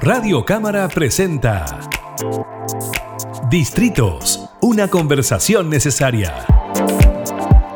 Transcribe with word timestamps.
Radio 0.00 0.44
Cámara 0.44 0.88
presenta 0.88 1.80
Distritos, 3.48 4.50
una 4.60 4.88
conversación 4.88 5.70
necesaria. 5.70 6.46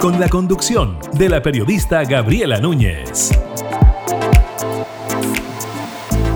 Con 0.01 0.19
la 0.19 0.29
conducción 0.29 0.99
de 1.13 1.29
la 1.29 1.43
periodista 1.43 2.03
Gabriela 2.05 2.59
Núñez. 2.61 3.31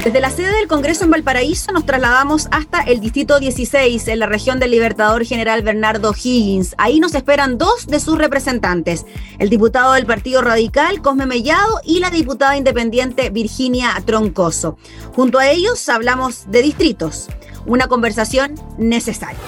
Desde 0.05 0.21
la 0.21 0.31
sede 0.31 0.57
del 0.57 0.67
Congreso 0.67 1.05
en 1.05 1.11
Valparaíso 1.11 1.73
nos 1.73 1.85
trasladamos 1.85 2.49
hasta 2.53 2.81
el 2.81 3.01
Distrito 3.01 3.39
16, 3.39 4.09
en 4.09 4.19
la 4.19 4.25
región 4.25 4.59
del 4.59 4.71
Libertador 4.71 5.27
General 5.27 5.63
Bernardo 5.63 6.15
Higgins. 6.15 6.75
Ahí 6.79 7.01
nos 7.01 7.15
esperan 7.15 7.59
dos 7.59 7.87
de 7.87 8.01
sus 8.01 8.17
representantes, 8.17 9.05
el 9.39 9.51
diputado 9.51 9.93
del 9.93 10.07
Partido 10.07 10.41
Radical, 10.41 11.03
Cosme 11.03 11.27
Mellado, 11.27 11.83
y 11.85 12.01
la 12.01 12.11
diputada 12.11 12.57
independiente 12.57 13.29
Virginia 13.29 13.93
Troncoso. 14.07 14.79
Junto 15.15 15.39
a 15.39 15.51
ellos 15.51 15.87
hablamos 15.91 16.51
de 16.51 16.63
distritos, 16.63 17.29
una 17.67 17.87
conversación 17.87 18.55
necesaria. 18.79 19.39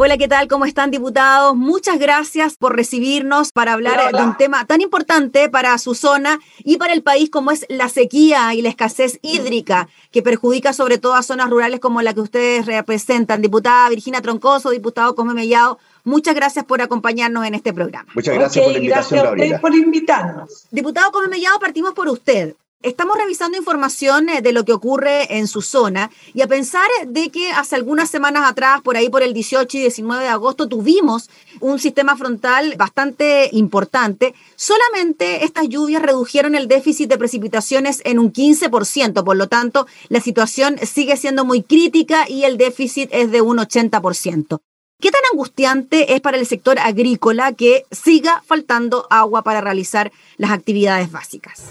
Hola, 0.00 0.16
¿qué 0.16 0.28
tal? 0.28 0.46
¿Cómo 0.46 0.64
están, 0.64 0.92
diputados? 0.92 1.56
Muchas 1.56 1.98
gracias 1.98 2.56
por 2.56 2.76
recibirnos 2.76 3.50
para 3.50 3.72
hablar 3.72 4.14
de 4.14 4.22
un 4.22 4.36
tema 4.36 4.64
tan 4.64 4.80
importante 4.80 5.48
para 5.48 5.76
su 5.76 5.96
zona 5.96 6.38
y 6.62 6.76
para 6.76 6.92
el 6.92 7.02
país 7.02 7.30
como 7.30 7.50
es 7.50 7.66
la 7.68 7.88
sequía 7.88 8.54
y 8.54 8.62
la 8.62 8.68
escasez 8.68 9.18
hídrica, 9.22 9.88
que 10.12 10.22
perjudica 10.22 10.72
sobre 10.72 10.98
todo 10.98 11.14
a 11.14 11.24
zonas 11.24 11.50
rurales 11.50 11.80
como 11.80 12.00
la 12.00 12.14
que 12.14 12.20
ustedes 12.20 12.66
representan. 12.66 13.42
Diputada 13.42 13.88
Virginia 13.88 14.22
Troncoso, 14.22 14.70
diputado 14.70 15.16
Cosme 15.16 15.34
Mellado, 15.34 15.80
muchas 16.04 16.36
gracias 16.36 16.64
por 16.64 16.80
acompañarnos 16.80 17.44
en 17.44 17.56
este 17.56 17.72
programa. 17.72 18.08
Muchas 18.14 18.36
gracias 18.36 18.64
por 18.64 18.72
la 18.72 18.78
invitación, 18.78 19.20
gracias 19.36 19.58
a 19.58 19.60
por 19.60 19.74
invitarnos. 19.74 20.66
Diputado 20.70 21.10
Cosme 21.10 21.28
Mellado, 21.28 21.58
partimos 21.58 21.92
por 21.94 22.06
usted. 22.08 22.54
Estamos 22.80 23.16
revisando 23.18 23.58
información 23.58 24.28
eh, 24.28 24.40
de 24.40 24.52
lo 24.52 24.64
que 24.64 24.72
ocurre 24.72 25.36
en 25.36 25.48
su 25.48 25.62
zona 25.62 26.12
y 26.32 26.42
a 26.42 26.46
pensar 26.46 26.88
de 27.08 27.28
que 27.30 27.50
hace 27.50 27.74
algunas 27.74 28.08
semanas 28.08 28.48
atrás, 28.48 28.82
por 28.82 28.96
ahí 28.96 29.08
por 29.08 29.24
el 29.24 29.34
18 29.34 29.76
y 29.76 29.80
19 29.80 30.22
de 30.22 30.30
agosto, 30.30 30.68
tuvimos 30.68 31.28
un 31.58 31.80
sistema 31.80 32.16
frontal 32.16 32.76
bastante 32.78 33.48
importante. 33.50 34.32
Solamente 34.54 35.44
estas 35.44 35.68
lluvias 35.68 36.02
redujeron 36.02 36.54
el 36.54 36.68
déficit 36.68 37.08
de 37.08 37.18
precipitaciones 37.18 38.00
en 38.04 38.20
un 38.20 38.32
15%, 38.32 39.24
por 39.24 39.36
lo 39.36 39.48
tanto, 39.48 39.88
la 40.08 40.20
situación 40.20 40.76
sigue 40.80 41.16
siendo 41.16 41.44
muy 41.44 41.64
crítica 41.64 42.28
y 42.28 42.44
el 42.44 42.58
déficit 42.58 43.08
es 43.12 43.32
de 43.32 43.40
un 43.40 43.58
80%. 43.58 44.60
¿Qué 45.00 45.12
tan 45.12 45.20
angustiante 45.32 46.14
es 46.14 46.20
para 46.20 46.38
el 46.38 46.44
sector 46.44 46.76
agrícola 46.80 47.52
que 47.52 47.84
siga 47.92 48.42
faltando 48.44 49.06
agua 49.10 49.42
para 49.42 49.60
realizar 49.60 50.10
las 50.38 50.50
actividades 50.50 51.12
básicas? 51.12 51.66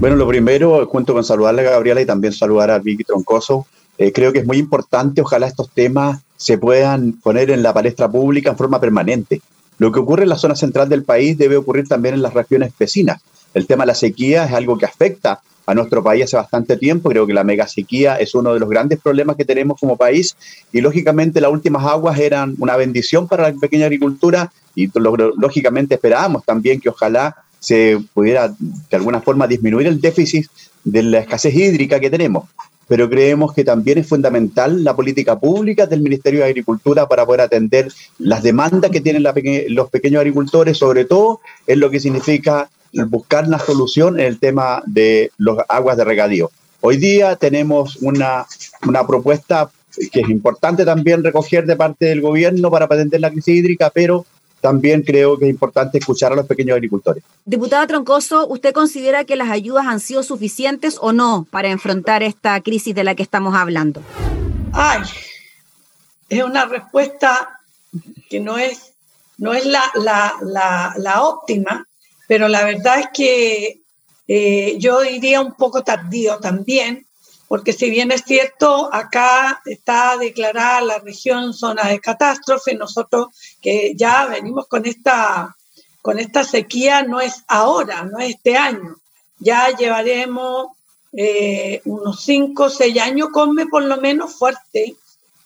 Bueno, 0.00 0.16
lo 0.16 0.26
primero, 0.26 0.84
junto 0.88 1.14
con 1.14 1.22
saludarle 1.22 1.60
a 1.60 1.70
Gabriela 1.70 2.00
y 2.00 2.06
también 2.06 2.32
saludar 2.32 2.72
a 2.72 2.80
Vicky 2.80 3.04
Troncoso, 3.04 3.68
eh, 3.96 4.10
creo 4.10 4.32
que 4.32 4.40
es 4.40 4.44
muy 4.44 4.58
importante, 4.58 5.20
ojalá 5.20 5.46
estos 5.46 5.70
temas 5.70 6.22
se 6.36 6.58
puedan 6.58 7.12
poner 7.12 7.50
en 7.50 7.62
la 7.62 7.72
palestra 7.72 8.10
pública 8.10 8.50
en 8.50 8.56
forma 8.56 8.80
permanente. 8.80 9.40
Lo 9.78 9.92
que 9.92 10.00
ocurre 10.00 10.24
en 10.24 10.30
la 10.30 10.38
zona 10.38 10.56
central 10.56 10.88
del 10.88 11.04
país 11.04 11.38
debe 11.38 11.56
ocurrir 11.56 11.86
también 11.86 12.16
en 12.16 12.22
las 12.22 12.34
regiones 12.34 12.72
vecinas. 12.76 13.22
El 13.54 13.68
tema 13.68 13.84
de 13.84 13.88
la 13.88 13.94
sequía 13.94 14.46
es 14.46 14.52
algo 14.52 14.78
que 14.78 14.86
afecta 14.86 15.42
a 15.66 15.74
nuestro 15.74 16.02
país 16.02 16.24
hace 16.24 16.36
bastante 16.36 16.76
tiempo. 16.76 17.08
Creo 17.08 17.26
que 17.26 17.34
la 17.34 17.44
mega 17.44 17.66
sequía 17.66 18.16
es 18.16 18.34
uno 18.34 18.54
de 18.54 18.60
los 18.60 18.68
grandes 18.68 19.00
problemas 19.00 19.36
que 19.36 19.44
tenemos 19.44 19.78
como 19.78 19.96
país 19.96 20.36
y 20.72 20.80
lógicamente 20.80 21.40
las 21.40 21.52
últimas 21.52 21.84
aguas 21.84 22.18
eran 22.18 22.54
una 22.58 22.76
bendición 22.76 23.28
para 23.28 23.50
la 23.50 23.58
pequeña 23.58 23.86
agricultura 23.86 24.52
y 24.74 24.90
lógicamente 25.36 25.94
esperábamos 25.94 26.44
también 26.44 26.80
que 26.80 26.88
ojalá 26.88 27.36
se 27.60 27.98
pudiera 28.12 28.54
de 28.58 28.96
alguna 28.96 29.20
forma 29.20 29.46
disminuir 29.46 29.86
el 29.86 30.00
déficit 30.00 30.46
de 30.84 31.02
la 31.02 31.20
escasez 31.20 31.54
hídrica 31.54 31.98
que 31.98 32.10
tenemos. 32.10 32.48
Pero 32.86 33.08
creemos 33.08 33.54
que 33.54 33.64
también 33.64 33.96
es 33.96 34.06
fundamental 34.06 34.84
la 34.84 34.94
política 34.94 35.38
pública 35.38 35.86
del 35.86 36.02
Ministerio 36.02 36.40
de 36.40 36.46
Agricultura 36.46 37.08
para 37.08 37.24
poder 37.24 37.40
atender 37.40 37.90
las 38.18 38.42
demandas 38.42 38.90
que 38.90 39.00
tienen 39.00 39.22
los 39.22 39.88
pequeños 39.88 40.20
agricultores, 40.20 40.76
sobre 40.76 41.06
todo 41.06 41.40
en 41.66 41.80
lo 41.80 41.90
que 41.90 42.00
significa 42.00 42.68
buscar 43.08 43.46
una 43.46 43.58
solución 43.58 44.18
en 44.18 44.26
el 44.26 44.38
tema 44.38 44.82
de 44.86 45.30
las 45.38 45.58
aguas 45.68 45.96
de 45.96 46.04
regadío. 46.04 46.50
Hoy 46.80 46.96
día 46.96 47.36
tenemos 47.36 47.96
una, 47.96 48.46
una 48.86 49.06
propuesta 49.06 49.70
que 50.12 50.20
es 50.20 50.28
importante 50.28 50.84
también 50.84 51.22
recoger 51.22 51.66
de 51.66 51.76
parte 51.76 52.06
del 52.06 52.20
gobierno 52.20 52.70
para 52.70 52.86
atender 52.86 53.20
la 53.20 53.30
crisis 53.30 53.56
hídrica, 53.56 53.90
pero 53.94 54.26
también 54.60 55.02
creo 55.02 55.38
que 55.38 55.44
es 55.44 55.50
importante 55.50 55.98
escuchar 55.98 56.32
a 56.32 56.36
los 56.36 56.46
pequeños 56.46 56.74
agricultores. 56.74 57.22
Diputada 57.44 57.86
Troncoso, 57.86 58.46
¿usted 58.48 58.72
considera 58.72 59.24
que 59.24 59.36
las 59.36 59.50
ayudas 59.50 59.86
han 59.86 60.00
sido 60.00 60.22
suficientes 60.22 60.96
o 61.00 61.12
no 61.12 61.46
para 61.50 61.68
enfrentar 61.68 62.22
esta 62.22 62.58
crisis 62.62 62.94
de 62.94 63.04
la 63.04 63.14
que 63.14 63.22
estamos 63.22 63.54
hablando? 63.54 64.02
Ay, 64.72 65.02
es 66.30 66.42
una 66.42 66.64
respuesta 66.64 67.60
que 68.30 68.40
no 68.40 68.56
es, 68.56 68.94
no 69.36 69.52
es 69.52 69.66
la, 69.66 69.82
la, 70.96 71.22
óptima, 71.22 71.86
pero 72.26 72.48
la 72.48 72.64
verdad 72.64 73.00
es 73.00 73.08
que 73.12 73.82
eh, 74.26 74.76
yo 74.78 75.00
diría 75.00 75.40
un 75.40 75.54
poco 75.54 75.82
tardío 75.82 76.38
también, 76.38 77.06
porque 77.48 77.72
si 77.72 77.90
bien 77.90 78.10
es 78.10 78.22
cierto, 78.22 78.92
acá 78.92 79.60
está 79.66 80.16
declarada 80.16 80.80
la 80.80 80.98
región 80.98 81.52
zona 81.52 81.88
de 81.88 82.00
catástrofe, 82.00 82.74
nosotros 82.74 83.28
que 83.60 83.92
ya 83.94 84.26
venimos 84.26 84.66
con 84.66 84.86
esta, 84.86 85.56
con 86.00 86.18
esta 86.18 86.42
sequía 86.44 87.02
no 87.02 87.20
es 87.20 87.44
ahora, 87.46 88.04
no 88.04 88.18
es 88.18 88.30
este 88.30 88.56
año, 88.56 88.96
ya 89.38 89.68
llevaremos 89.76 90.68
eh, 91.12 91.80
unos 91.84 92.24
5 92.24 92.64
o 92.64 92.70
6 92.70 92.98
años, 93.00 93.28
come 93.32 93.66
por 93.66 93.84
lo 93.84 93.98
menos 93.98 94.34
fuerte, 94.34 94.96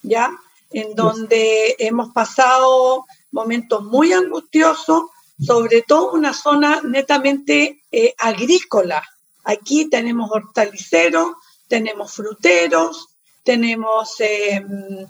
¿ya? 0.03 0.31
En 0.71 0.95
donde 0.95 1.75
hemos 1.79 2.13
pasado 2.13 3.07
momentos 3.33 3.85
muy 3.85 4.13
angustiosos, 4.13 5.03
sobre 5.41 5.83
todo 5.83 6.13
una 6.13 6.33
zona 6.33 6.81
netamente 6.83 7.83
eh, 7.93 8.15
agrícola. 8.19 9.03
Aquí 9.45 9.89
tenemos 9.89 10.31
hortaliceros, 10.31 11.33
tenemos 11.69 12.13
fruteros, 12.13 13.09
tenemos 13.45 14.15
em, 14.21 15.07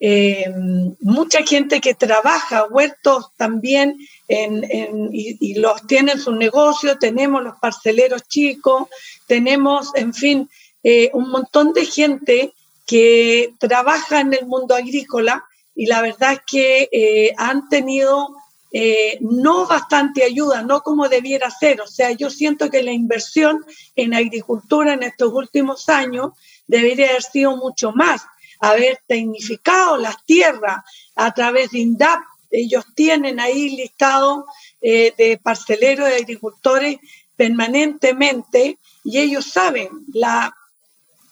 em, 0.00 0.94
mucha 1.00 1.42
gente 1.42 1.80
que 1.80 1.94
trabaja, 1.94 2.64
huertos 2.64 3.30
también, 3.36 3.98
y, 4.28 5.54
los 5.56 5.86
tienen 5.86 6.18
su 6.18 6.32
negocio, 6.32 6.98
tenemos 6.98 7.42
los 7.42 7.56
parceleros 7.60 8.22
chicos, 8.26 8.88
tenemos, 9.26 9.94
en 9.94 10.14
fin, 10.14 10.48
eh, 10.82 11.10
un 11.12 11.28
montón 11.30 11.72
de 11.72 11.84
gente 11.84 12.54
que 12.86 13.54
trabaja 13.58 14.20
en 14.20 14.34
el 14.34 14.46
mundo 14.46 14.74
agrícola 14.74 15.44
y 15.74 15.86
la 15.86 16.02
verdad 16.02 16.34
es 16.34 16.40
que 16.46 16.88
eh, 16.92 17.34
han 17.36 17.68
tenido 17.68 18.36
eh, 18.76 19.18
no 19.20 19.68
bastante 19.68 20.24
ayuda, 20.24 20.62
no 20.62 20.82
como 20.82 21.08
debiera 21.08 21.48
ser. 21.48 21.80
O 21.80 21.86
sea, 21.86 22.10
yo 22.10 22.28
siento 22.28 22.70
que 22.70 22.82
la 22.82 22.90
inversión 22.90 23.64
en 23.94 24.14
agricultura 24.14 24.94
en 24.94 25.04
estos 25.04 25.32
últimos 25.32 25.88
años 25.88 26.32
debería 26.66 27.10
haber 27.10 27.22
sido 27.22 27.56
mucho 27.56 27.92
más, 27.92 28.22
haber 28.58 28.98
tecnificado 29.06 29.96
las 29.96 30.24
tierras 30.24 30.78
a 31.14 31.32
través 31.32 31.70
de 31.70 31.78
INDAP. 31.78 32.18
Ellos 32.50 32.84
tienen 32.96 33.38
ahí 33.38 33.76
listado 33.76 34.44
eh, 34.82 35.14
de 35.16 35.38
parceleros 35.38 36.08
de 36.08 36.16
agricultores 36.16 36.98
permanentemente 37.36 38.80
y 39.04 39.18
ellos 39.20 39.46
saben 39.46 39.88
la, 40.12 40.52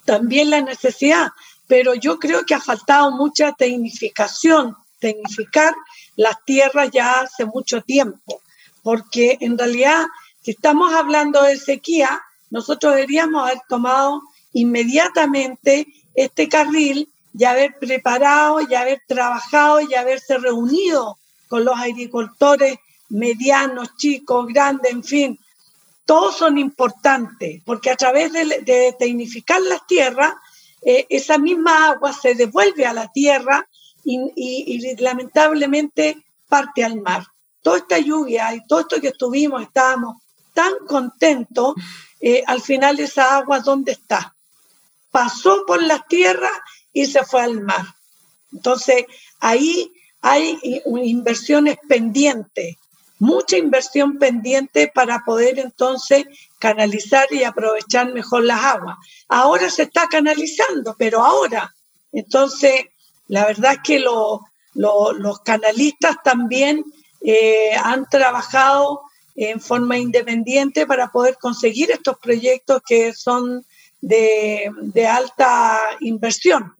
también 0.04 0.48
la 0.50 0.60
necesidad, 0.60 1.32
pero 1.66 1.94
yo 1.94 2.20
creo 2.20 2.44
que 2.44 2.54
ha 2.54 2.60
faltado 2.60 3.10
mucha 3.10 3.50
tecnificación, 3.52 4.76
tecnificar 5.00 5.74
las 6.22 6.44
tierras 6.44 6.90
ya 6.92 7.20
hace 7.20 7.44
mucho 7.44 7.82
tiempo, 7.82 8.40
porque 8.82 9.38
en 9.40 9.58
realidad, 9.58 10.06
si 10.40 10.52
estamos 10.52 10.92
hablando 10.94 11.42
de 11.42 11.58
sequía, 11.58 12.22
nosotros 12.50 12.94
deberíamos 12.94 13.44
haber 13.44 13.60
tomado 13.68 14.22
inmediatamente 14.52 15.86
este 16.14 16.48
carril 16.48 17.08
y 17.36 17.44
haber 17.44 17.78
preparado 17.78 18.60
y 18.60 18.74
haber 18.74 19.02
trabajado 19.06 19.80
y 19.80 19.94
haberse 19.94 20.38
reunido 20.38 21.18
con 21.48 21.64
los 21.64 21.78
agricultores 21.78 22.76
medianos, 23.08 23.96
chicos, 23.96 24.46
grandes, 24.48 24.92
en 24.92 25.04
fin. 25.04 25.38
Todos 26.04 26.36
son 26.36 26.58
importantes 26.58 27.62
porque 27.64 27.90
a 27.90 27.96
través 27.96 28.32
de, 28.32 28.94
tecnificar 28.98 29.60
las 29.62 29.86
tierras, 29.86 30.34
eh, 30.84 31.06
esa 31.08 31.38
misma 31.38 31.88
agua 31.88 32.12
se 32.12 32.34
devuelve 32.34 32.84
a 32.84 32.92
la 32.92 33.10
tierra 33.12 33.66
y, 34.04 34.96
lamentablemente 34.96 36.24
parte 36.48 36.84
al 36.84 37.00
mar. 37.00 37.26
Toda 37.62 37.78
esta 37.78 37.98
lluvia 37.98 38.54
y 38.54 38.66
todo 38.66 38.80
esto 38.80 39.00
que 39.00 39.08
estuvimos, 39.08 39.62
estábamos 39.62 40.16
tan 40.52 40.72
contentos, 40.86 41.74
eh, 42.20 42.42
al 42.46 42.60
final 42.60 42.98
esa 43.00 43.36
agua, 43.36 43.60
¿dónde 43.60 43.92
está? 43.92 44.34
Pasó 45.10 45.64
por 45.66 45.82
las 45.82 46.06
tierras 46.08 46.52
y 46.92 47.06
se 47.06 47.24
fue 47.24 47.42
al 47.42 47.60
mar. 47.62 47.86
Entonces, 48.52 49.06
ahí 49.40 49.92
hay 50.20 50.58
inversiones 50.84 51.78
pendientes, 51.88 52.76
mucha 53.18 53.56
inversión 53.56 54.18
pendiente 54.18 54.90
para 54.92 55.20
poder 55.24 55.58
entonces 55.58 56.26
canalizar 56.58 57.26
y 57.32 57.44
aprovechar 57.44 58.12
mejor 58.12 58.44
las 58.44 58.62
aguas. 58.62 58.96
Ahora 59.28 59.70
se 59.70 59.84
está 59.84 60.06
canalizando, 60.08 60.94
pero 60.98 61.24
ahora. 61.24 61.74
Entonces, 62.12 62.86
la 63.32 63.46
verdad 63.46 63.72
es 63.72 63.78
que 63.82 63.98
los 63.98 65.40
canalistas 65.42 66.16
también 66.22 66.84
eh, 67.22 67.70
han 67.82 68.06
trabajado 68.10 69.00
en 69.34 69.58
forma 69.58 69.96
independiente 69.96 70.86
para 70.86 71.08
poder 71.08 71.38
conseguir 71.40 71.90
estos 71.90 72.18
proyectos 72.18 72.82
que 72.86 73.14
son 73.14 73.64
de, 74.02 74.70
alta 75.10 75.80
inversión. 76.00 76.74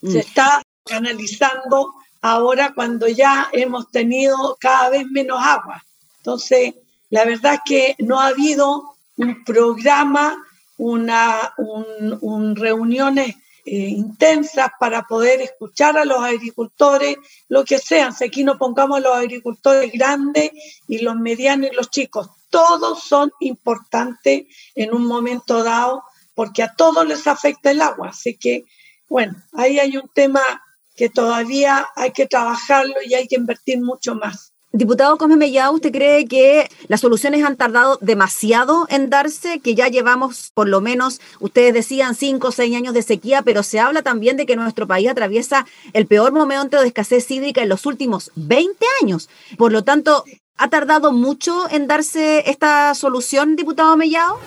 Se 0.00 0.16
mm. 0.16 0.16
está 0.16 0.62
canalizando 0.86 1.92
ahora 2.22 2.72
cuando 2.74 3.06
ya 3.06 3.50
hemos 3.52 3.90
tenido 3.90 4.56
cada 4.58 4.88
vez 4.88 5.04
menos 5.10 5.42
agua. 5.42 5.84
Entonces, 6.16 6.74
la 7.10 7.26
verdad 7.26 7.56
es 7.56 7.60
que 7.66 7.96
no 7.98 8.18
ha 8.18 8.28
habido 8.28 8.94
un 9.18 9.44
programa, 9.44 10.42
una 10.78 11.52
un, 11.58 12.56
reuniones 12.56 13.36
eh, 13.74 13.88
intensas 13.88 14.70
para 14.78 15.04
poder 15.04 15.40
escuchar 15.40 15.96
a 15.96 16.04
los 16.04 16.22
agricultores, 16.22 17.16
lo 17.48 17.64
que 17.64 17.78
sean. 17.78 18.12
Si 18.12 18.22
aquí 18.22 18.44
no 18.44 18.58
pongamos 18.58 19.00
los 19.00 19.16
agricultores 19.16 19.90
grandes 19.90 20.50
y 20.88 20.98
los 20.98 21.16
medianos 21.16 21.70
y 21.72 21.74
los 21.74 21.88
chicos, 21.88 22.28
todos 22.50 23.02
son 23.02 23.32
importantes 23.40 24.44
en 24.74 24.92
un 24.92 25.06
momento 25.06 25.64
dado 25.64 26.02
porque 26.34 26.62
a 26.62 26.74
todos 26.74 27.06
les 27.06 27.26
afecta 27.26 27.70
el 27.70 27.80
agua. 27.80 28.10
Así 28.10 28.36
que, 28.36 28.66
bueno, 29.08 29.42
ahí 29.54 29.78
hay 29.78 29.96
un 29.96 30.10
tema 30.12 30.42
que 30.94 31.08
todavía 31.08 31.88
hay 31.96 32.10
que 32.10 32.26
trabajarlo 32.26 32.96
y 33.02 33.14
hay 33.14 33.26
que 33.26 33.36
invertir 33.36 33.80
mucho 33.80 34.14
más. 34.14 34.51
Diputado 34.74 35.18
Cosme 35.18 35.36
Mellá, 35.36 35.70
¿usted 35.70 35.92
cree 35.92 36.24
que 36.24 36.66
las 36.88 37.02
soluciones 37.02 37.44
han 37.44 37.56
tardado 37.56 37.98
demasiado 38.00 38.86
en 38.88 39.10
darse? 39.10 39.60
Que 39.60 39.74
ya 39.74 39.88
llevamos 39.88 40.50
por 40.54 40.66
lo 40.66 40.80
menos, 40.80 41.20
ustedes 41.40 41.74
decían, 41.74 42.14
cinco 42.14 42.48
o 42.48 42.52
seis 42.52 42.74
años 42.74 42.94
de 42.94 43.02
sequía, 43.02 43.42
pero 43.42 43.62
se 43.62 43.80
habla 43.80 44.00
también 44.00 44.38
de 44.38 44.46
que 44.46 44.56
nuestro 44.56 44.86
país 44.86 45.10
atraviesa 45.10 45.66
el 45.92 46.06
peor 46.06 46.32
momento 46.32 46.80
de 46.80 46.86
escasez 46.86 47.30
hídrica 47.30 47.62
en 47.62 47.68
los 47.68 47.84
últimos 47.84 48.30
20 48.36 48.86
años. 49.02 49.28
Por 49.58 49.72
lo 49.72 49.84
tanto, 49.84 50.24
¿ha 50.56 50.70
tardado 50.70 51.12
mucho 51.12 51.70
en 51.70 51.86
darse 51.86 52.48
esta 52.48 52.94
solución, 52.94 53.56
diputado 53.56 53.94
Mellado? 53.98 54.38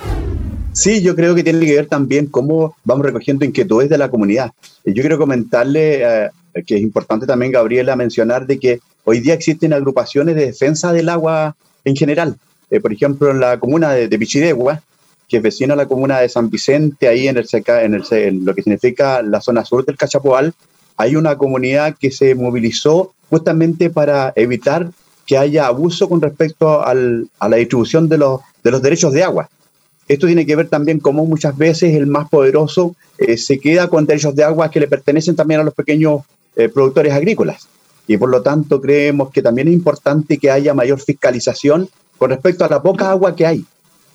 Sí, 0.74 1.04
yo 1.04 1.16
creo 1.16 1.36
que 1.36 1.44
tiene 1.44 1.63
que 1.68 1.75
ver 1.75 1.86
también 1.86 2.25
cómo 2.25 2.75
vamos 2.83 3.06
recogiendo 3.06 3.45
inquietudes 3.45 3.89
de 3.89 4.00
la 4.00 4.10
comunidad. 4.10 4.54
Yo 4.83 5.04
quiero 5.04 5.19
comentarle 5.19 6.01
eh, 6.04 6.30
que 6.66 6.77
es 6.77 6.81
importante 6.81 7.27
también, 7.27 7.51
Gabriela, 7.51 7.95
mencionar 7.95 8.48
de 8.48 8.60
que 8.60 8.80
hoy 9.05 9.21
día 9.21 9.33
existen 9.33 9.73
agrupaciones 9.73 10.35
de 10.35 10.47
defensa 10.47 10.91
del 10.91 11.09
agua 11.09 11.55
en 11.85 11.95
general. 11.95 12.37
Eh, 12.69 12.79
por 12.79 12.91
ejemplo, 12.91 13.31
en 13.31 13.39
la 13.39 13.59
comuna 13.59 13.91
de, 13.93 14.07
de, 14.07 14.19
Pichidegua, 14.19 14.81
que 15.29 15.37
es 15.37 15.43
vecina 15.43 15.73
a 15.73 15.77
la 15.77 15.87
comuna 15.87 16.19
de 16.19 16.29
San 16.29 16.49
Vicente, 16.49 17.07
ahí 17.07 17.27
en, 17.27 17.37
el, 17.37 17.47
en, 17.51 17.93
el, 17.93 18.03
en 18.11 18.45
lo 18.45 18.53
que 18.53 18.63
significa 18.63 19.21
la 19.21 19.41
zona 19.41 19.63
sur 19.63 19.85
del 19.85 19.97
Cachapoal, 19.97 20.53
hay 20.97 21.15
una 21.15 21.37
comunidad 21.37 21.95
que 21.99 22.11
se 22.11 22.35
movilizó 22.35 23.13
justamente 23.29 23.89
para 23.89 24.33
evitar 24.35 24.89
que 25.25 25.37
haya 25.37 25.67
abuso 25.67 26.07
con 26.07 26.21
respecto 26.21 26.85
al, 26.85 27.27
a 27.39 27.49
la 27.49 27.57
distribución 27.57 28.07
de 28.07 28.17
los, 28.17 28.41
de 28.63 28.71
los 28.71 28.81
derechos 28.81 29.11
de 29.13 29.23
agua. 29.23 29.49
Esto 30.07 30.27
tiene 30.27 30.45
que 30.45 30.55
ver 30.55 30.67
también 30.69 30.99
cómo 30.99 31.25
muchas 31.25 31.57
veces 31.57 31.95
el 31.95 32.05
más 32.05 32.29
poderoso 32.29 32.95
eh, 33.17 33.37
se 33.37 33.59
queda 33.59 33.87
con 33.87 34.05
derechos 34.05 34.35
de 34.35 34.43
agua 34.43 34.69
que 34.69 34.79
le 34.79 34.87
pertenecen 34.87 35.35
también 35.35 35.61
a 35.61 35.63
los 35.63 35.73
pequeños 35.73 36.21
eh, 36.55 36.69
productores 36.69 37.11
agrícolas. 37.13 37.67
Y 38.07 38.17
por 38.17 38.29
lo 38.29 38.41
tanto 38.41 38.81
creemos 38.81 39.31
que 39.31 39.41
también 39.41 39.67
es 39.67 39.73
importante 39.73 40.37
que 40.37 40.51
haya 40.51 40.73
mayor 40.73 40.99
fiscalización 40.99 41.89
con 42.17 42.29
respecto 42.29 42.65
a 42.65 42.69
la 42.69 42.81
poca 42.81 43.09
agua 43.09 43.35
que 43.35 43.45
hay. 43.45 43.65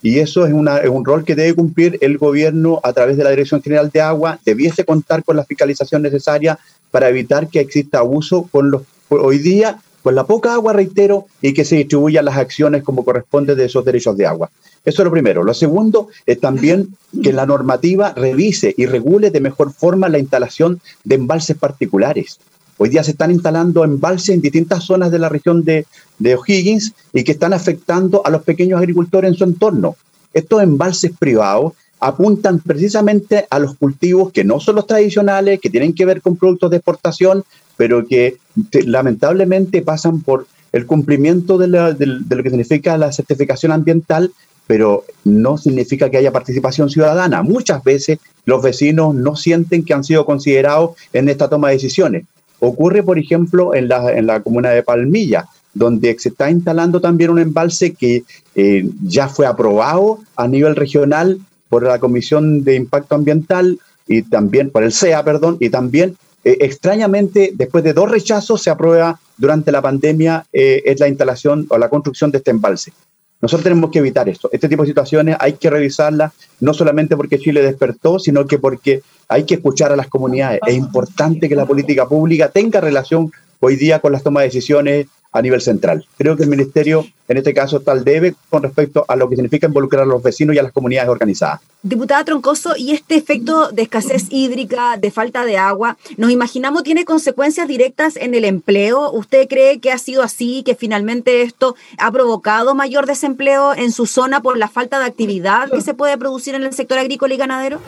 Y 0.03 0.19
eso 0.19 0.47
es, 0.47 0.53
es 0.83 0.91
un 0.91 1.05
rol 1.05 1.25
que 1.25 1.35
debe 1.35 1.55
cumplir 1.55 1.99
el 2.01 2.17
gobierno 2.17 2.81
a 2.83 2.93
través 2.93 3.17
de 3.17 3.25
la 3.25 3.31
Dirección 3.31 3.63
General 3.63 3.91
de 3.91 4.01
Agua. 4.01 4.39
Debiese 4.45 4.85
contar 4.85 5.25
con 5.25 5.37
la 5.37 5.45
fiscalización 5.45 6.03
necesaria 6.03 6.59
para 6.91 7.09
evitar 7.09 7.49
que 7.49 7.61
exista 7.61 7.99
abuso 7.99 8.49
con 8.51 8.71
los, 8.71 8.83
hoy 9.09 9.39
día 9.39 9.81
con 10.03 10.15
la 10.15 10.25
poca 10.25 10.55
agua, 10.55 10.73
reitero, 10.73 11.27
y 11.43 11.53
que 11.53 11.65
se 11.65 11.77
distribuyan 11.77 12.25
las 12.25 12.39
acciones 12.39 12.83
como 12.83 13.05
corresponde 13.05 13.55
de 13.55 13.67
esos 13.67 13.85
derechos 13.85 14.17
de 14.17 14.27
agua. 14.27 14.51
Eso 14.85 15.03
es 15.03 15.05
lo 15.05 15.11
primero. 15.11 15.45
Lo 15.45 15.53
segundo 15.53 16.09
es 16.25 16.41
también 16.41 16.97
que 17.23 17.33
la 17.33 17.45
normativa 17.45 18.15
revise 18.15 18.75
y 18.77 18.87
regule 18.87 19.31
de 19.31 19.41
mejor 19.41 19.73
forma 19.73 20.09
la 20.09 20.19
instalación 20.19 20.81
de 21.05 21.17
embalses 21.17 21.57
particulares. 21.57 22.39
Hoy 22.83 22.89
día 22.89 23.05
se 23.05 23.11
están 23.11 23.31
instalando 23.31 23.85
embalses 23.85 24.31
en 24.31 24.41
distintas 24.41 24.85
zonas 24.85 25.11
de 25.11 25.19
la 25.19 25.29
región 25.29 25.63
de, 25.65 25.85
de 26.19 26.35
O'Higgins 26.35 26.95
y 27.13 27.25
que 27.25 27.33
están 27.33 27.53
afectando 27.53 28.23
a 28.25 28.31
los 28.31 28.43
pequeños 28.43 28.79
agricultores 28.79 29.31
en 29.31 29.37
su 29.37 29.45
entorno. 29.45 29.97
Estos 30.33 30.63
embalses 30.63 31.13
privados 31.19 31.75
apuntan 32.01 32.59
precisamente 32.59 33.47
a 33.51 33.59
los 33.59 33.77
cultivos 33.77 34.33
que 34.33 34.45
no 34.45 34.61
son 34.61 34.77
los 34.77 34.87
tradicionales, 34.87 35.61
que 35.61 35.69
tienen 35.69 35.93
que 35.93 36.07
ver 36.07 36.23
con 36.23 36.37
productos 36.37 36.71
de 36.71 36.79
exportación, 36.79 37.45
pero 37.77 38.07
que 38.07 38.39
lamentablemente 38.87 39.83
pasan 39.83 40.23
por 40.23 40.47
el 40.73 40.87
cumplimiento 40.87 41.59
de, 41.59 41.67
de, 41.69 42.35
lo 42.35 42.43
que 42.43 42.49
significa 42.49 42.97
la 42.97 43.13
certificación 43.13 43.73
ambiental, 43.73 44.33
pero 44.67 45.05
no 45.25 45.59
significa 45.59 46.09
que 46.09 46.17
haya 46.17 46.33
participación 46.33 46.89
ciudadana. 46.89 47.43
Muchas 47.43 47.85
veces 47.85 48.21
los 48.47 48.63
vecinos 48.63 49.15
no 49.15 49.37
sienten 49.37 49.85
que 49.85 49.93
han 49.93 50.03
sido 50.03 50.25
considerados 50.25 50.93
en 51.13 51.29
esta 51.29 51.51
toma 51.51 51.69
de 51.69 51.75
decisiones. 51.75 52.25
Ocurre, 52.61 53.03
por 53.03 53.19
ejemplo, 53.19 53.75
en 53.75 53.89
la, 53.89 54.13
en 54.13 54.27
la 54.27 54.41
comuna 54.41 54.71
de 54.71 54.83
Palmilla, 54.83 55.47
donde 55.75 56.17
se 56.19 56.31
está 56.31 56.51
instalando 56.51 57.01
también 57.01 57.31
un 57.31 57.39
embalse 57.39 57.93
que 57.95 58.25
eh, 58.55 58.89
ya 59.03 59.29
fue 59.29 59.47
aprobado 59.47 60.21
a 60.37 60.49
nivel 60.49 60.77
regional 60.77 61.39
por 61.69 61.85
la 61.85 61.99
Comisión 61.99 62.65
de 62.65 62.77
Impacto 62.77 63.15
Ambiental 63.15 63.79
y 64.07 64.23
también 64.23 64.71
por 64.71 64.83
el 64.83 64.93
CEA, 64.93 65.25
perdón, 65.25 65.57
y 65.61 65.71
también 65.71 66.17
eh, 66.45 66.59
extrañamente, 66.61 67.53
después 67.55 67.85
de 67.85 67.93
dos 67.93 68.11
rechazos, 68.11 68.63
se 68.63 68.71
aprueba 68.71 69.21
durante 69.37 69.71
la 69.73 69.83
pandemia 69.83 70.47
eh, 70.53 70.83
es 70.85 70.99
la 71.01 71.09
instalación 71.09 71.67
o 71.69 71.79
la 71.79 71.89
construcción 71.89 72.31
de 72.31 72.39
este 72.39 72.51
embalse. 72.51 72.93
Nosotros 73.41 73.65
tenemos 73.65 73.91
que 73.91 74.01
evitar 74.01 74.29
esto. 74.29 74.51
Este 74.53 74.69
tipo 74.69 74.83
de 74.83 74.89
situaciones 74.89 75.37
hay 75.39 75.55
que 75.55 75.71
revisarlas, 75.71 76.33
no 76.61 76.75
solamente 76.75 77.17
porque 77.17 77.39
Chile 77.39 77.63
despertó, 77.63 78.19
sino 78.19 78.47
que 78.47 78.59
porque 78.59 79.03
hay 79.29 79.45
que 79.45 79.55
escuchar 79.55 79.93
a 79.93 79.97
las 79.97 80.09
comunidades. 80.09 80.61
Es 80.67 80.75
importante 80.75 81.49
que 81.49 81.55
la 81.55 81.67
política 81.67 82.07
pública 82.07 82.51
tenga 82.51 82.81
relación 82.81 83.33
hoy 83.61 83.77
día 83.77 84.01
con 84.01 84.13
las 84.13 84.23
tomas 84.23 84.43
de 84.43 84.49
decisiones 84.49 85.07
a 85.33 85.43
nivel 85.43 85.61
central. 85.61 86.05
Creo 86.19 86.37
que 86.37 86.43
el 86.43 86.49
Ministerio, 86.49 87.07
en 87.29 87.37
este 87.37 87.55
caso, 87.55 87.81
tal 87.81 88.05
debe 88.05 88.35
con 88.49 88.63
respecto 88.63 89.05
a 89.07 89.17
lo 89.17 89.29
que 89.29 89.37
significa 89.37 89.67
involucrar 89.67 90.03
a 90.03 90.07
los 90.07 90.23
vecinos 90.23 90.57
y 90.57 90.59
a 90.59 90.63
las 90.63 90.73
comunidades 90.73 91.09
organizadas. 91.09 91.61
Diputada 91.83 92.25
Troncoso, 92.25 92.75
¿y 92.77 92.93
este 92.93 93.15
efecto 93.15 93.71
de 93.71 93.83
escasez 93.83 94.27
hídrica, 94.31 94.97
de 94.99 95.11
falta 95.11 95.45
de 95.45 95.57
agua, 95.57 95.97
nos 96.17 96.31
imaginamos 96.31 96.83
tiene 96.83 97.05
consecuencias 97.05 97.69
directas 97.69 98.17
en 98.17 98.35
el 98.35 98.45
empleo? 98.45 99.11
¿Usted 99.13 99.49
cree 99.49 99.79
que 99.81 99.93
ha 99.93 99.99
sido 99.99 100.23
así, 100.23 100.63
que 100.65 100.75
finalmente 100.75 101.43
esto 101.43 101.77
ha 101.99 102.11
provocado 102.11 102.75
mayor 102.75 103.07
desempleo 103.07 103.73
en 103.75 103.93
su 103.93 104.07
zona 104.07 104.41
por 104.41 104.59
la 104.59 104.69
falta 104.69 104.99
de 104.99 105.07
actividad 105.07 105.71
que 105.71 105.81
se 105.81 105.95
puede 105.95 106.19
producir 106.19 106.55
en 106.55 106.65
el 106.65 106.75
sector 106.75 106.99
agrícola 106.99 107.35
y 107.35 107.39
ganadero? 107.39 107.81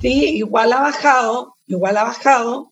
Sí, 0.00 0.36
igual 0.36 0.72
ha 0.72 0.80
bajado, 0.80 1.54
igual 1.66 1.96
ha 1.96 2.04
bajado, 2.04 2.70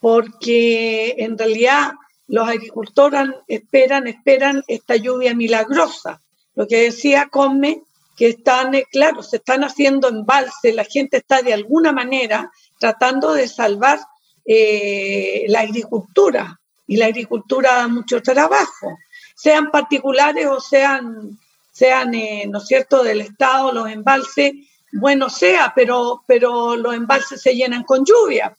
porque 0.00 1.14
en 1.18 1.38
realidad 1.38 1.92
los 2.28 2.48
agricultores 2.48 3.30
esperan, 3.46 4.06
esperan 4.06 4.64
esta 4.66 4.96
lluvia 4.96 5.34
milagrosa. 5.34 6.20
Lo 6.54 6.66
que 6.66 6.82
decía 6.82 7.28
Come, 7.30 7.82
que 8.16 8.28
están, 8.28 8.74
eh, 8.74 8.84
claro, 8.90 9.22
se 9.22 9.36
están 9.36 9.62
haciendo 9.62 10.08
embalses, 10.08 10.74
la 10.74 10.84
gente 10.84 11.18
está 11.18 11.42
de 11.42 11.52
alguna 11.52 11.92
manera 11.92 12.50
tratando 12.78 13.32
de 13.32 13.46
salvar 13.46 14.00
eh, 14.44 15.44
la 15.48 15.60
agricultura 15.60 16.58
y 16.86 16.96
la 16.96 17.06
agricultura 17.06 17.74
da 17.74 17.88
mucho 17.88 18.22
trabajo, 18.22 18.96
sean 19.34 19.70
particulares 19.70 20.46
o 20.46 20.60
sean, 20.60 21.38
sean 21.70 22.14
eh, 22.14 22.46
¿no 22.48 22.58
es 22.58 22.66
cierto?, 22.66 23.02
del 23.02 23.20
Estado, 23.20 23.72
los 23.72 23.88
embalses, 23.88 24.52
bueno 24.92 25.28
sea, 25.28 25.72
pero, 25.74 26.22
pero 26.26 26.76
los 26.76 26.94
embalses 26.94 27.42
se 27.42 27.54
llenan 27.54 27.82
con 27.82 28.04
lluvia. 28.04 28.56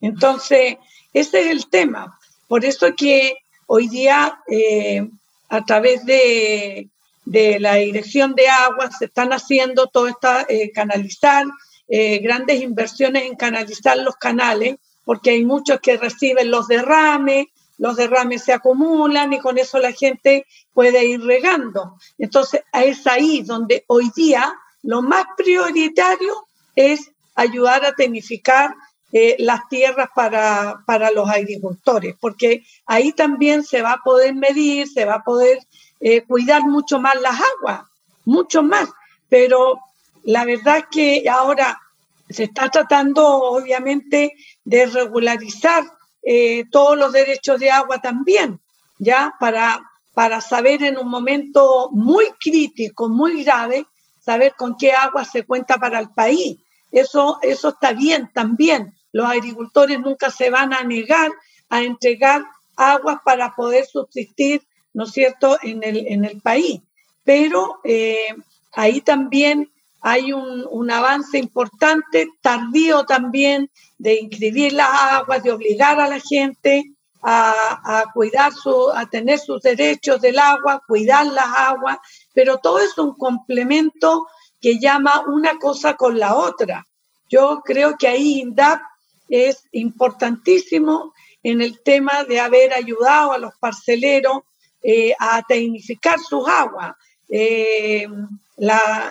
Entonces, 0.00 0.76
ese 1.12 1.40
es 1.42 1.46
el 1.46 1.70
tema. 1.70 2.19
Por 2.50 2.64
eso 2.64 2.88
que 2.96 3.36
hoy 3.68 3.86
día, 3.86 4.40
eh, 4.48 5.08
a 5.50 5.64
través 5.64 6.04
de, 6.04 6.90
la 7.24 7.74
dirección 7.76 8.34
de 8.34 8.48
aguas, 8.48 8.98
se 8.98 9.04
están 9.04 9.32
haciendo 9.32 9.86
todo 9.86 10.08
esta, 10.08 10.46
eh, 10.48 10.72
canalizar, 10.72 11.46
eh, 11.86 12.18
grandes 12.18 12.60
inversiones 12.60 13.22
en 13.26 13.36
canalizar 13.36 13.98
los 13.98 14.16
canales, 14.16 14.78
porque 15.04 15.30
hay 15.30 15.44
muchos 15.44 15.78
que 15.78 15.96
reciben 15.96 16.50
los 16.50 16.66
derrames, 16.66 17.46
los 17.78 17.94
derrames 17.94 18.42
se 18.42 18.52
acumulan 18.52 19.32
y 19.32 19.38
con 19.38 19.56
eso 19.56 19.78
la 19.78 19.92
gente 19.92 20.44
puede 20.74 21.06
ir 21.06 21.20
regando. 21.20 21.98
Entonces, 22.18 22.62
es 22.72 23.06
ahí 23.06 23.42
donde 23.42 23.84
hoy 23.86 24.10
día 24.16 24.52
lo 24.82 25.02
más 25.02 25.24
prioritario 25.36 26.48
es 26.74 27.12
ayudar 27.36 27.84
a 27.84 27.92
tecnificar 27.92 28.74
eh, 29.12 29.36
las 29.38 29.68
tierras 29.68 30.08
para, 30.14 30.82
para, 30.86 31.10
los 31.10 31.28
agricultores, 31.28 32.14
porque 32.20 32.64
ahí 32.86 33.12
también 33.12 33.64
se 33.64 33.82
va 33.82 33.94
a 33.94 34.02
poder 34.04 34.34
medir, 34.34 34.86
se 34.88 35.04
va 35.04 35.14
a 35.14 35.24
poder 35.24 35.58
eh, 35.98 36.22
cuidar 36.22 36.62
mucho 36.62 37.00
más 37.00 37.20
las 37.20 37.40
aguas, 37.40 37.82
mucho 38.24 38.62
más, 38.62 38.88
pero 39.28 39.80
la 40.22 40.44
verdad 40.44 40.78
es 40.78 40.84
que 40.90 41.28
ahora 41.28 41.80
se 42.28 42.44
está 42.44 42.68
tratando 42.68 43.26
obviamente 43.26 44.34
de 44.64 44.86
regularizar 44.86 45.82
eh, 46.22 46.64
todos 46.70 46.96
los 46.96 47.12
derechos 47.12 47.58
de 47.58 47.70
agua 47.70 48.00
también, 48.00 48.60
ya 48.98 49.34
para, 49.40 49.80
para 50.14 50.40
saber 50.40 50.84
en 50.84 50.98
un 50.98 51.08
momento 51.08 51.90
muy 51.90 52.26
crítico, 52.38 53.08
muy 53.08 53.42
grave, 53.42 53.86
saber 54.20 54.54
con 54.56 54.76
qué 54.76 54.92
agua 54.92 55.24
se 55.24 55.44
cuenta 55.44 55.78
para 55.78 55.98
el 55.98 56.10
país. 56.10 56.58
Eso, 56.92 57.38
eso 57.42 57.70
está 57.70 57.92
bien 57.92 58.30
también. 58.32 58.94
Los 59.12 59.26
agricultores 59.26 59.98
nunca 60.00 60.30
se 60.30 60.50
van 60.50 60.72
a 60.72 60.82
negar 60.84 61.30
a 61.68 61.82
entregar 61.82 62.42
aguas 62.76 63.18
para 63.24 63.54
poder 63.54 63.86
subsistir, 63.86 64.62
¿no 64.92 65.04
es 65.04 65.12
cierto?, 65.12 65.58
en 65.62 65.82
el, 65.82 66.06
en 66.06 66.24
el 66.24 66.40
país. 66.40 66.80
Pero 67.24 67.80
eh, 67.84 68.34
ahí 68.72 69.00
también 69.00 69.70
hay 70.02 70.32
un, 70.32 70.66
un, 70.70 70.90
avance 70.90 71.38
importante, 71.38 72.28
tardío 72.40 73.04
también, 73.04 73.70
de 73.98 74.18
inscribir 74.20 74.72
las 74.72 74.88
aguas, 74.90 75.42
de 75.42 75.52
obligar 75.52 76.00
a 76.00 76.08
la 76.08 76.18
gente 76.20 76.84
a, 77.22 78.00
a, 78.00 78.12
cuidar 78.12 78.52
su, 78.52 78.90
a 78.90 79.06
tener 79.06 79.38
sus 79.38 79.60
derechos 79.60 80.20
del 80.22 80.38
agua, 80.38 80.82
cuidar 80.86 81.26
las 81.26 81.48
aguas, 81.54 81.98
pero 82.32 82.58
todo 82.58 82.78
es 82.78 82.96
un 82.96 83.14
complemento 83.14 84.26
que 84.60 84.78
llama 84.78 85.24
una 85.26 85.58
cosa 85.58 85.94
con 85.96 86.18
la 86.18 86.34
otra. 86.34 86.86
Yo 87.28 87.60
creo 87.62 87.96
que 87.98 88.08
ahí 88.08 88.40
INDAP 88.40 88.80
es 89.30 89.64
importantísimo 89.72 91.14
en 91.42 91.62
el 91.62 91.80
tema 91.80 92.24
de 92.24 92.40
haber 92.40 92.74
ayudado 92.74 93.32
a 93.32 93.38
los 93.38 93.54
parceleros 93.58 94.42
eh, 94.82 95.14
a 95.18 95.42
tecnificar 95.42 96.18
sus 96.18 96.46
aguas. 96.48 96.94
Eh, 97.28 98.06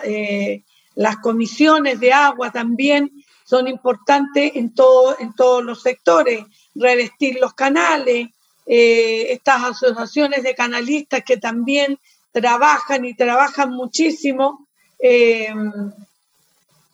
eh, 0.04 0.62
las 0.94 1.16
comisiones 1.16 1.98
de 1.98 2.12
agua 2.12 2.52
también 2.52 3.10
son 3.44 3.66
importantes 3.66 4.52
en, 4.54 4.74
todo, 4.74 5.16
en 5.18 5.32
todos 5.34 5.64
los 5.64 5.82
sectores, 5.82 6.44
revestir 6.74 7.38
los 7.40 7.54
canales, 7.54 8.28
estas 8.66 9.64
asociaciones 9.64 10.44
de 10.44 10.54
canalistas 10.54 11.24
que 11.24 11.38
también 11.38 11.98
trabajan 12.30 13.04
y 13.04 13.14
trabajan 13.14 13.70
muchísimo, 13.70 14.68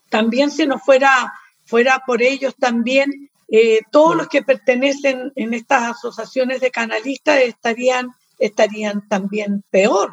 también 0.09 0.51
si 0.51 0.67
no 0.67 0.79
fuera, 0.79 1.35
fuera 1.67 2.03
por 2.07 2.23
ellos 2.23 2.55
también 2.57 3.31
eh, 3.49 3.81
todos 3.93 4.17
los 4.17 4.29
que 4.29 4.43
pertenecen 4.43 5.33
en 5.37 5.55
estas 5.55 5.97
asociaciones 5.97 6.61
de 6.61 6.71
canalistas 6.71 7.41
estarían, 7.43 8.11
estarían 8.39 9.07
también 9.09 9.63
peor. 9.71 10.11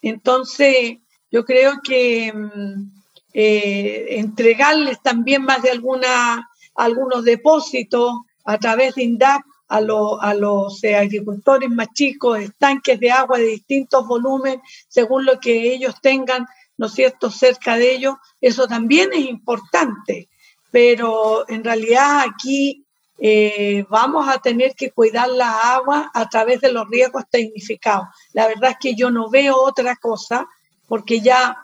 Entonces, 0.00 0.98
yo 1.30 1.44
creo 1.44 1.80
que 1.82 2.32
mm, 2.32 2.90
eh, 3.34 4.06
entregarles 4.18 5.00
también 5.00 5.44
más 5.44 5.62
de 5.62 5.70
alguna, 5.70 6.48
algunos 6.74 7.24
depósitos 7.24 8.12
a 8.44 8.58
través 8.58 8.96
de 8.96 9.04
INDAP 9.04 9.42
a, 9.68 9.76
a 9.76 10.34
los 10.34 10.82
eh, 10.84 10.96
agricultores 10.96 11.70
más 11.70 11.88
chicos, 11.94 12.40
estanques 12.40 12.98
de 12.98 13.12
agua 13.12 13.38
de 13.38 13.46
distintos 13.46 14.06
volúmenes, 14.06 14.60
según 14.88 15.24
lo 15.24 15.38
que 15.38 15.72
ellos 15.72 15.94
tengan, 16.02 16.46
¿no 16.76 16.86
es 16.86 16.94
cierto?, 16.94 17.30
cerca 17.30 17.76
de 17.76 17.94
ellos, 17.94 18.16
eso 18.40 18.66
también 18.66 19.10
es 19.12 19.24
importante 19.26 20.28
pero 20.72 21.48
en 21.48 21.62
realidad 21.62 22.24
aquí 22.26 22.84
eh, 23.18 23.84
vamos 23.88 24.26
a 24.26 24.38
tener 24.38 24.74
que 24.74 24.90
cuidar 24.90 25.28
la 25.28 25.74
agua 25.74 26.10
a 26.12 26.28
través 26.28 26.60
de 26.62 26.72
los 26.72 26.88
riesgos 26.88 27.24
tecnificados. 27.30 28.08
La 28.32 28.48
verdad 28.48 28.70
es 28.70 28.76
que 28.80 28.94
yo 28.94 29.10
no 29.10 29.30
veo 29.30 29.56
otra 29.56 29.94
cosa 29.96 30.48
porque 30.88 31.20
ya 31.20 31.56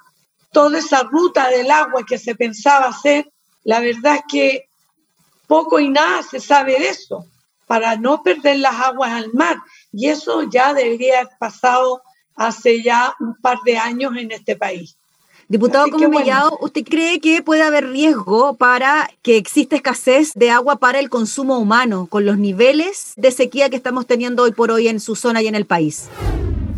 toda 0.52 0.78
esa 0.78 1.02
ruta 1.04 1.48
del 1.48 1.70
agua 1.70 2.04
que 2.06 2.18
se 2.18 2.34
pensaba 2.34 2.86
hacer, 2.86 3.32
la 3.64 3.80
verdad 3.80 4.16
es 4.16 4.22
que 4.30 4.68
poco 5.46 5.80
y 5.80 5.88
nada 5.88 6.22
se 6.22 6.38
sabe 6.38 6.78
de 6.78 6.90
eso, 6.90 7.26
para 7.66 7.96
no 7.96 8.22
perder 8.22 8.58
las 8.58 8.74
aguas 8.74 9.12
al 9.12 9.32
mar. 9.32 9.56
Y 9.90 10.08
eso 10.08 10.42
ya 10.42 10.74
debería 10.74 11.20
haber 11.20 11.32
pasado 11.38 12.02
hace 12.36 12.82
ya 12.82 13.14
un 13.20 13.34
par 13.40 13.58
de 13.64 13.78
años 13.78 14.16
en 14.16 14.32
este 14.32 14.54
país. 14.54 14.97
Diputado 15.50 15.88
como 15.88 16.10
Mellado, 16.10 16.58
¿usted 16.60 16.84
cree 16.84 17.20
que 17.20 17.42
puede 17.42 17.62
haber 17.62 17.88
riesgo 17.88 18.54
para 18.56 19.08
que 19.22 19.38
exista 19.38 19.76
escasez 19.76 20.34
de 20.34 20.50
agua 20.50 20.76
para 20.76 21.00
el 21.00 21.08
consumo 21.08 21.58
humano 21.58 22.06
con 22.10 22.26
los 22.26 22.36
niveles 22.36 23.14
de 23.16 23.30
sequía 23.30 23.70
que 23.70 23.76
estamos 23.76 24.06
teniendo 24.06 24.42
hoy 24.42 24.52
por 24.52 24.70
hoy 24.70 24.88
en 24.88 25.00
su 25.00 25.16
zona 25.16 25.40
y 25.40 25.46
en 25.46 25.54
el 25.54 25.64
país? 25.64 26.08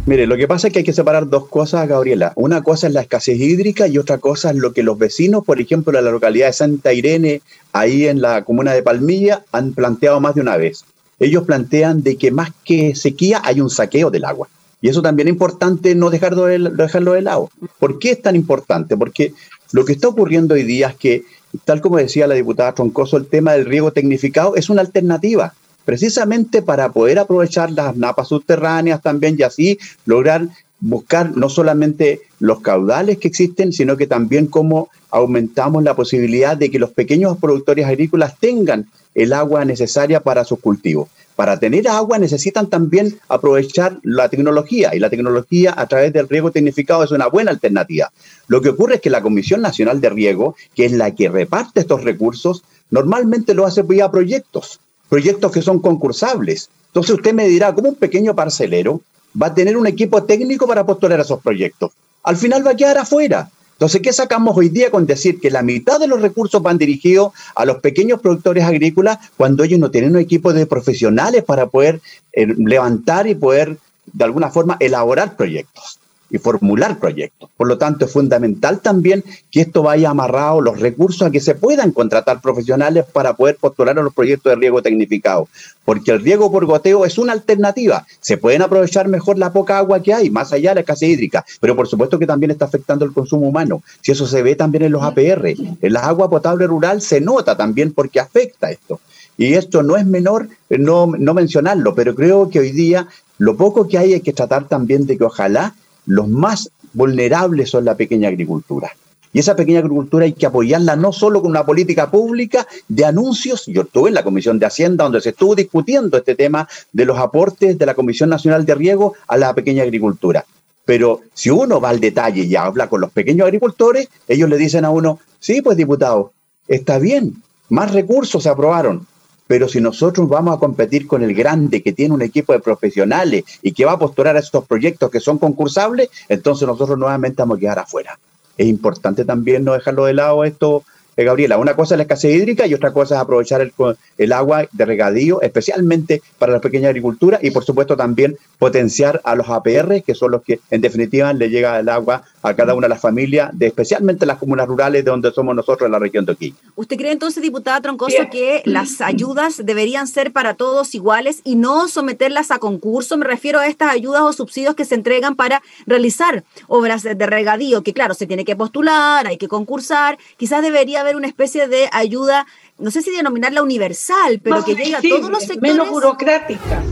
Mire, 0.07 0.25
lo 0.29 0.37
que 0.37 0.47
pasa 0.47 0.69
es 0.69 0.73
que 0.73 0.79
hay 0.79 0.85
que 0.85 0.93
separar 0.93 1.29
dos 1.29 1.49
cosas, 1.49 1.89
Gabriela. 1.89 2.33
Una 2.37 2.63
cosa 2.63 2.87
es 2.87 2.93
la 2.93 3.01
escasez 3.01 3.41
hídrica 3.41 3.89
y 3.89 3.99
otra 3.99 4.19
cosa 4.19 4.51
es 4.51 4.57
lo 4.57 4.73
que 4.73 4.85
los 4.85 4.97
vecinos, 4.97 5.45
por 5.45 5.61
ejemplo, 5.61 5.99
en 5.99 6.05
la 6.05 6.13
localidad 6.13 6.47
de 6.47 6.53
Santa 6.53 6.93
Irene, 6.93 7.43
ahí 7.73 8.07
en 8.07 8.21
la 8.21 8.45
comuna 8.45 8.73
de 8.73 8.85
Palmilla, 8.85 9.45
han 9.51 9.73
planteado 9.73 10.21
más 10.21 10.37
de 10.37 10.43
una 10.43 10.57
vez. 10.57 10.85
Ellos 11.19 11.43
plantean 11.43 12.05
de 12.05 12.17
que 12.17 12.31
más 12.31 12.51
que 12.65 12.95
sequía 12.95 13.43
hay 13.45 13.61
un 13.61 13.69
saqueo 13.69 14.13
del 14.13 14.27
agua. 14.27 14.49
Y 14.81 14.89
eso 14.89 15.03
también 15.03 15.29
es 15.29 15.33
importante 15.33 15.95
no 15.95 16.11
dejarlo 16.11 16.47
de, 16.47 16.59
dejarlo 16.59 17.13
de 17.13 17.23
lado. 17.23 17.51
¿Por 17.79 17.99
qué 17.99 18.13
es 18.13 18.23
tan 18.23 18.37
importante? 18.37 18.97
Porque 18.97 19.35
lo 19.73 19.85
que 19.85 19.93
está 19.93 20.09
ocurriendo 20.09 20.55
hoy 20.55 20.63
día 20.63 20.89
es 20.89 20.97
que, 20.97 21.25
tal 21.65 21.81
como 21.81 21.99
decía 21.99 22.27
la 22.27 22.35
diputada 22.35 22.75
Troncoso, 22.75 23.17
el 23.17 23.27
tema 23.27 23.53
del 23.53 23.67
riego 23.67 23.93
tecnificado 23.93 24.57
es 24.57 24.71
una 24.71 24.81
alternativa, 24.81 25.55
precisamente 25.85 26.63
para 26.63 26.93
poder 26.93 27.19
aprovechar 27.19 27.71
las 27.73 27.97
napas 27.97 28.29
subterráneas 28.29 29.03
también 29.03 29.37
y 29.39 29.43
así 29.43 29.79
lograr 30.07 30.49
buscar 30.81 31.37
no 31.37 31.51
solamente 31.51 32.23
los 32.39 32.61
caudales 32.61 33.19
que 33.19 33.29
existen, 33.29 33.73
sino 33.73 33.99
que 33.99 34.07
también 34.07 34.47
cómo 34.47 34.89
aumentamos 35.11 35.85
la 35.85 35.95
posibilidad 35.95 36.57
de 36.57 36.71
que 36.71 36.79
los 36.79 36.91
pequeños 36.91 37.37
productores 37.39 37.85
agrícolas 37.85 38.39
tengan 38.39 38.87
el 39.15 39.35
agua 39.35 39.67
necesaria 39.67 40.21
para 40.21 40.45
sus 40.45 40.61
cultivos 40.61 41.09
para 41.41 41.59
tener 41.59 41.89
agua 41.89 42.19
necesitan 42.19 42.69
también 42.69 43.19
aprovechar 43.27 43.99
la 44.03 44.29
tecnología 44.29 44.95
y 44.95 44.99
la 44.99 45.09
tecnología 45.09 45.73
a 45.75 45.87
través 45.87 46.13
del 46.13 46.29
riego 46.29 46.51
tecnificado 46.51 47.03
es 47.03 47.13
una 47.13 47.29
buena 47.29 47.51
alternativa. 47.51 48.13
Lo 48.47 48.61
que 48.61 48.69
ocurre 48.69 48.97
es 48.97 49.01
que 49.01 49.09
la 49.09 49.23
Comisión 49.23 49.63
Nacional 49.63 50.03
de 50.03 50.11
Riego, 50.11 50.55
que 50.75 50.85
es 50.85 50.93
la 50.93 51.15
que 51.15 51.31
reparte 51.31 51.81
estos 51.81 52.05
recursos, 52.05 52.63
normalmente 52.91 53.55
lo 53.55 53.65
hace 53.65 53.81
vía 53.81 54.11
proyectos, 54.11 54.81
proyectos 55.09 55.51
que 55.51 55.63
son 55.63 55.81
concursables. 55.81 56.69
Entonces 56.89 57.15
usted 57.15 57.33
me 57.33 57.49
dirá, 57.49 57.75
¿cómo 57.75 57.89
un 57.89 57.95
pequeño 57.95 58.35
parcelero 58.35 59.01
va 59.41 59.47
a 59.47 59.55
tener 59.55 59.79
un 59.79 59.87
equipo 59.87 60.23
técnico 60.25 60.67
para 60.67 60.85
postular 60.85 61.21
esos 61.21 61.41
proyectos? 61.41 61.93
Al 62.23 62.37
final 62.37 62.67
va 62.67 62.73
a 62.73 62.77
quedar 62.77 62.99
afuera. 62.99 63.49
Entonces, 63.81 64.03
¿qué 64.03 64.13
sacamos 64.13 64.55
hoy 64.59 64.69
día 64.69 64.91
con 64.91 65.07
decir 65.07 65.41
que 65.41 65.51
la 65.51 65.63
mitad 65.63 65.99
de 65.99 66.07
los 66.07 66.21
recursos 66.21 66.61
van 66.61 66.77
dirigidos 66.77 67.33
a 67.55 67.65
los 67.65 67.79
pequeños 67.79 68.21
productores 68.21 68.65
agrícolas 68.65 69.19
cuando 69.39 69.65
ellos 69.65 69.81
no 69.81 69.91
tienen 69.91 70.11
un 70.11 70.19
equipo 70.19 70.53
de 70.53 70.67
profesionales 70.67 71.43
para 71.45 71.67
poder 71.67 72.03
eh, 72.35 72.47
levantar 72.59 73.27
y 73.27 73.35
poder, 73.35 73.79
de 74.13 74.25
alguna 74.25 74.51
forma, 74.51 74.77
elaborar 74.81 75.35
proyectos? 75.35 76.00
Y 76.31 76.39
formular 76.39 76.99
proyectos. 76.99 77.51
Por 77.57 77.69
lo 77.69 77.79
tanto, 77.79 78.05
es 78.05 78.13
fundamental 78.13 78.81
también 78.81 79.25
que 79.51 79.61
esto 79.61 79.83
vaya 79.83 80.11
amarrado, 80.11 80.61
los 80.61 80.81
recursos 80.81 81.23
a 81.23 81.31
que 81.31 81.41
se 81.41 81.55
puedan 81.55 81.93
contratar 81.93 82.41
profesionales 82.41 83.05
para 83.13 83.35
poder 83.35 83.57
postular 83.57 83.99
a 83.99 84.03
los 84.03 84.15
proyectos 84.15 84.51
de 84.51 84.57
riego 84.57 84.83
tecnificado, 84.83 85.49
porque 85.85 86.13
el 86.13 86.21
riego 86.21 86.51
por 86.51 86.67
goteo 86.67 87.05
es 87.05 87.19
una 87.19 87.33
alternativa. 87.33 88.07
Se 88.21 88.37
pueden 88.37 88.63
aprovechar 88.63 89.09
mejor 89.09 89.39
la 89.39 89.53
poca 89.53 89.79
agua 89.79 90.03
que 90.03 90.15
hay, 90.15 90.31
más 90.31 90.53
allá 90.53 90.71
de 90.71 90.77
la 90.77 90.81
escasez 90.83 91.11
hídrica, 91.11 91.45
pero 91.61 91.77
por 91.77 91.89
supuesto 91.89 92.19
que 92.19 92.27
también 92.27 92.51
está 92.51 92.65
afectando 92.65 93.05
el 93.05 93.13
consumo 93.13 93.49
humano. 93.49 93.83
Si 94.01 94.13
eso 94.13 94.27
se 94.27 94.43
ve 94.43 94.55
también 94.55 94.85
en 94.85 94.93
los 94.93 95.03
APR, 95.03 95.47
en 95.47 95.93
la 95.93 96.01
agua 96.01 96.31
potable 96.31 96.67
rural 96.67 97.01
se 97.01 97.21
nota 97.21 97.57
también 97.57 97.93
porque 97.93 98.21
afecta 98.21 98.71
esto. 98.71 99.01
Y 99.37 99.55
esto 99.55 99.83
no 99.83 99.97
es 99.97 100.05
menor 100.05 100.49
no, 100.69 101.07
no 101.07 101.35
mencionarlo, 101.35 101.95
pero 101.95 102.15
creo 102.15 102.51
que 102.51 102.61
hoy 102.61 102.73
día 102.73 103.09
lo 103.39 103.57
poco 103.57 103.89
que 103.89 103.99
hay 103.99 104.13
hay 104.13 104.21
que 104.21 104.33
tratar 104.33 104.69
también 104.69 105.07
de 105.07 105.17
que 105.17 105.25
ojalá 105.25 105.75
los 106.11 106.29
más 106.29 106.71
vulnerables 106.93 107.71
son 107.71 107.85
la 107.85 107.95
pequeña 107.95 108.29
agricultura. 108.29 108.91
Y 109.33 109.39
esa 109.39 109.55
pequeña 109.55 109.79
agricultura 109.79 110.25
hay 110.25 110.33
que 110.33 110.45
apoyarla 110.45 110.97
no 110.97 111.13
solo 111.13 111.41
con 111.41 111.53
una 111.53 111.65
política 111.65 112.11
pública 112.11 112.67
de 112.89 113.05
anuncios. 113.05 113.67
Yo 113.67 113.83
estuve 113.83 114.09
en 114.09 114.17
la 114.17 114.25
Comisión 114.25 114.59
de 114.59 114.67
Hacienda 114.67 115.05
donde 115.05 115.21
se 115.21 115.29
estuvo 115.29 115.55
discutiendo 115.55 116.17
este 116.17 116.35
tema 116.35 116.69
de 116.93 117.05
los 117.05 117.17
aportes 117.17 117.79
de 117.79 117.87
la 117.87 117.95
Comisión 117.95 118.29
Nacional 118.29 118.67
de 118.67 118.75
Riego 118.75 119.15
a 119.29 119.37
la 119.37 119.55
pequeña 119.55 119.85
agricultura. 119.85 120.45
Pero 120.85 121.21
si 121.33 121.51
uno 121.51 121.81
va 121.81 121.91
al 121.91 122.01
detalle 122.01 122.43
y 122.43 122.57
habla 122.57 122.89
con 122.89 123.01
los 123.01 123.13
pequeños 123.13 123.47
agricultores, 123.47 124.09
ellos 124.27 124.49
le 124.49 124.59
dicen 124.59 124.85
a 124.85 124.91
uno, 124.91 125.21
sí, 125.39 125.63
pues 125.63 125.77
diputado, 125.77 126.33
está 126.67 126.99
bien, 126.99 127.41
más 127.69 127.93
recursos 127.93 128.43
se 128.43 128.49
aprobaron, 128.49 129.07
pero 129.51 129.69
si 129.69 129.81
nosotros 129.81 130.29
vamos 130.29 130.55
a 130.55 130.61
competir 130.61 131.09
con 131.09 131.25
el 131.25 131.35
grande 131.35 131.83
que 131.83 131.93
tiene 131.93 132.15
un 132.15 132.23
equipo 132.23 132.53
de 132.53 132.61
profesionales 132.61 133.43
y 133.63 133.73
que 133.73 133.85
va 133.85 133.95
a 133.95 133.99
postular 133.99 134.37
a 134.37 134.39
estos 134.39 134.65
proyectos 134.65 135.11
que 135.11 135.19
son 135.19 135.39
concursables, 135.39 136.09
entonces 136.29 136.69
nosotros 136.69 136.97
nuevamente 136.97 137.43
vamos 137.43 137.57
a 137.57 137.61
quedar 137.61 137.81
afuera. 137.81 138.17
Es 138.57 138.69
importante 138.69 139.25
también 139.25 139.65
no 139.65 139.73
dejarlo 139.73 140.05
de 140.05 140.15
lado 140.15 140.45
esto, 140.45 140.85
eh, 141.21 141.25
Gabriela. 141.25 141.59
Una 141.59 141.75
cosa 141.75 141.95
es 141.95 141.99
la 141.99 142.03
escasez 142.03 142.35
hídrica 142.35 142.67
y 142.67 142.75
otra 142.75 142.93
cosa 142.93 143.17
es 143.17 143.21
aprovechar 143.21 143.61
el, 143.61 143.73
el 144.19 144.33
agua 144.33 144.69
de 144.73 144.85
regadío, 144.85 145.41
especialmente 145.43 146.23
para 146.39 146.53
la 146.53 146.61
pequeña 146.61 146.89
agricultura 146.89 147.39
y 147.43 147.51
por 147.51 147.65
supuesto 147.65 147.97
también 147.97 148.37
potenciar 148.59 149.21
a 149.25 149.35
los 149.35 149.49
APR, 149.49 150.03
que 150.03 150.15
son 150.15 150.33
los 150.33 150.43
que 150.43 150.61
en 150.71 150.81
definitiva 150.81 151.33
le 151.33 151.49
llega 151.51 151.79
el 151.79 151.89
agua 151.89 152.25
a 152.43 152.55
cada 152.55 152.75
una 152.75 152.87
de 152.87 152.91
las 152.91 153.01
familias, 153.01 153.51
de, 153.53 153.67
especialmente 153.67 154.27
las 154.27 154.39
comunas 154.39 154.67
rurales 154.67 155.05
de 155.05 155.11
donde 155.11 155.31
somos 155.31 155.55
nosotros 155.55 155.87
en 155.87 155.93
la 155.93 155.99
región 155.99 156.25
de 156.25 156.33
Oquillo. 156.33 156.57
¿Usted 156.75 156.97
cree 156.97 157.13
entonces, 157.13 157.43
diputada 157.43 157.81
Troncoso, 157.81 158.17
que 158.31 158.63
las 158.65 159.01
ayudas 159.01 159.61
deberían 159.65 160.07
ser 160.07 160.33
para 160.33 160.55
todos 160.55 160.95
iguales 160.95 161.41
y 161.45 161.57
no 161.57 161.89
someterlas 161.89 162.51
a 162.51 162.59
concurso? 162.59 163.17
Me 163.17 163.27
refiero 163.27 163.59
a 163.59 163.67
estas 163.67 163.91
ayudas 163.91 164.23
o 164.23 164.33
subsidios 164.33 164.75
que 164.75 164.85
se 164.85 164.95
entregan 164.95 165.37
para 165.37 165.63
realizar 165.87 166.45
obras 166.67 167.03
de 167.03 167.27
regadío, 167.27 167.83
que 167.83 167.93
claro, 167.93 168.15
se 168.15 168.27
tiene 168.27 168.45
que 168.45 168.57
postular, 168.57 169.27
hay 169.27 169.37
que 169.37 169.49
concursar, 169.49 170.19
quizás 170.37 170.63
debería 170.63 171.01
haber 171.01 171.10
una 171.17 171.27
especie 171.27 171.69
de 171.69 171.89
ayuda, 171.93 172.47
no 172.79 172.91
sé 172.91 173.03
si 173.03 173.11
denominarla 173.11 173.63
universal, 173.63 174.41
pero 174.43 174.65
que 174.65 174.75
llegue 174.75 174.97
a 174.97 175.01
todos 175.01 175.31
los 175.31 175.41
sectores. 175.41 175.63
Menos 175.63 175.91
burocrática. 175.91 176.83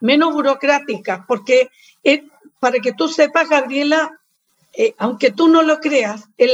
Menos 0.00 0.32
burocrática, 0.32 1.24
porque 1.26 1.70
eh, 2.04 2.24
para 2.60 2.78
que 2.78 2.92
tú 2.92 3.08
sepas, 3.08 3.48
Gabriela, 3.48 4.18
eh, 4.76 4.94
aunque 4.98 5.30
tú 5.30 5.48
no 5.48 5.62
lo 5.62 5.80
creas, 5.80 6.24
el, 6.36 6.52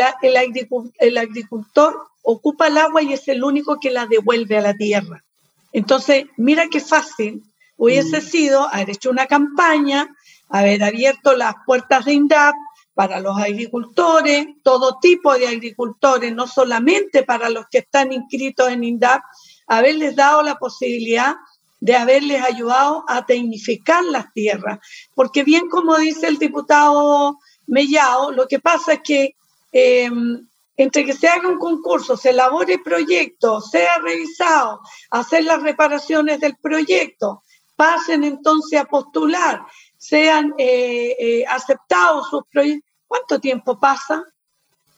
el, 0.99 1.19
agricultor 1.19 2.07
ocupa 2.23 2.69
el 2.69 2.79
agua 2.79 3.02
y 3.02 3.12
es 3.12 3.26
el 3.29 3.43
único 3.43 3.79
que 3.81 3.91
la 3.91 4.07
devuelve 4.07 4.59
a 4.59 4.62
la 4.62 4.75
tierra. 4.75 5.25
Entonces, 5.73 6.26
mira 6.37 6.69
qué 6.71 6.81
fácil 6.81 7.43
hubiese 7.76 8.19
mm. 8.19 8.25
sido 8.25 8.69
haber 8.69 8.91
hecho 8.91 9.11
una 9.11 9.26
campaña, 9.26 10.09
haber 10.49 10.85
abierto 10.85 11.35
las 11.35 11.55
puertas 11.67 12.05
de 12.05 12.12
INDAP 12.12 12.55
para 12.94 13.20
los 13.20 13.38
agricultores, 13.38 14.46
todo 14.62 14.99
tipo 15.00 15.34
de 15.34 15.49
agricultores, 15.49 16.34
no 16.34 16.46
solamente 16.46 17.22
para 17.22 17.49
los 17.49 17.66
que 17.70 17.78
están 17.78 18.12
inscritos 18.12 18.68
en 18.68 18.84
INDAP, 18.84 19.22
haberles 19.66 20.16
dado 20.16 20.42
la 20.42 20.56
posibilidad 20.56 21.37
de 21.80 21.96
haberles 21.96 22.42
ayudado 22.42 23.04
a 23.08 23.26
tecnificar 23.26 24.04
las 24.04 24.32
tierras. 24.32 24.78
Porque 25.14 25.42
bien 25.42 25.68
como 25.68 25.96
dice 25.96 26.28
el 26.28 26.38
diputado 26.38 27.38
Mellao, 27.66 28.30
lo 28.30 28.46
que 28.46 28.61
pasa 28.61 28.94
es 28.94 29.00
que 29.02 29.34
em, 29.72 30.46
entre 30.76 31.04
que 31.04 31.12
se 31.12 31.28
haga 31.28 31.49
un 31.49 31.58
concurso, 31.58 32.16
se 32.16 32.30
elabore 32.30 32.75
el 32.75 32.82
proyecto, 32.82 33.61
sea 33.61 33.99
revisado, 33.99 34.80
hacer 35.11 35.44
las 35.44 35.62
reparaciones 35.62 36.40
del 36.40 36.56
proyecto, 36.56 37.42
pasen 37.76 38.25
entonces 38.25 38.80
a 38.80 38.84
postular, 38.84 39.62
sean 40.02 40.52
eh, 40.59 41.16
eh, 41.16 41.44
aceptados 41.47 42.28
sus 42.28 42.42
proyectos. 42.50 42.90
¿Cuánto 43.06 43.38
tiempo 43.38 43.78
pasa? 43.78 44.25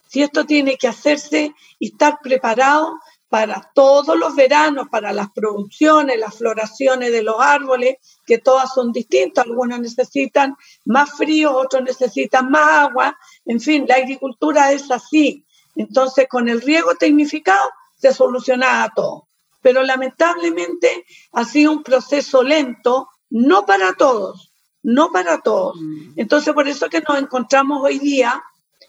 Si 0.09 0.23
esto 0.23 0.47
tiene 0.47 0.79
que 0.79 0.89
hacerse 0.89 1.55
y 1.79 1.89
estar 1.89 2.21
preparado 2.23 2.95
para 3.29 3.71
todos 3.75 4.17
los 4.17 4.35
veranos, 4.35 4.89
para 4.89 5.13
las 5.13 5.31
producciones, 5.33 6.19
las 6.19 6.39
floraciones 6.39 7.13
de 7.13 7.23
los 7.23 7.37
árboles, 7.39 7.97
que 8.25 8.39
todas 8.39 8.73
son 8.73 8.93
distintas. 8.93 9.45
Algunos 9.45 9.79
necesitan 9.79 10.57
más 10.87 11.11
frío, 11.11 11.55
otros 11.55 11.83
necesitan 11.83 12.51
más 12.51 12.89
agua. 12.89 13.19
En 13.45 13.61
fin, 13.61 13.85
la 13.87 13.97
agricultura 13.97 14.73
es 14.73 14.91
así. 14.91 15.45
Entonces, 15.77 16.29
con 16.31 16.49
el 16.49 16.63
riego 16.63 16.95
tecnificado 16.95 17.69
se 17.99 18.15
solucionaba 18.15 18.91
todo. 18.97 19.29
Pero 19.61 19.83
lamentablemente 19.83 21.05
ha 21.33 21.45
sido 21.45 21.73
un 21.73 21.83
proceso 21.83 22.43
lento, 22.43 23.11
no 23.29 23.67
para 23.67 23.93
todos, 23.95 24.54
no 24.85 25.11
para 25.11 25.41
todos. 25.41 25.77
Mm. 25.81 26.13
Entonces, 26.17 26.55
por 26.55 26.69
eso 26.69 26.89
que 26.89 27.01
nos 27.01 27.19
encontramos 27.19 27.83
hoy 27.83 27.99
día 27.99 28.43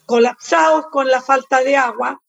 colapsados 0.06 0.86
con 0.92 1.08
la 1.10 1.22
falta 1.22 1.62
de 1.62 1.76
agua, 1.76 2.22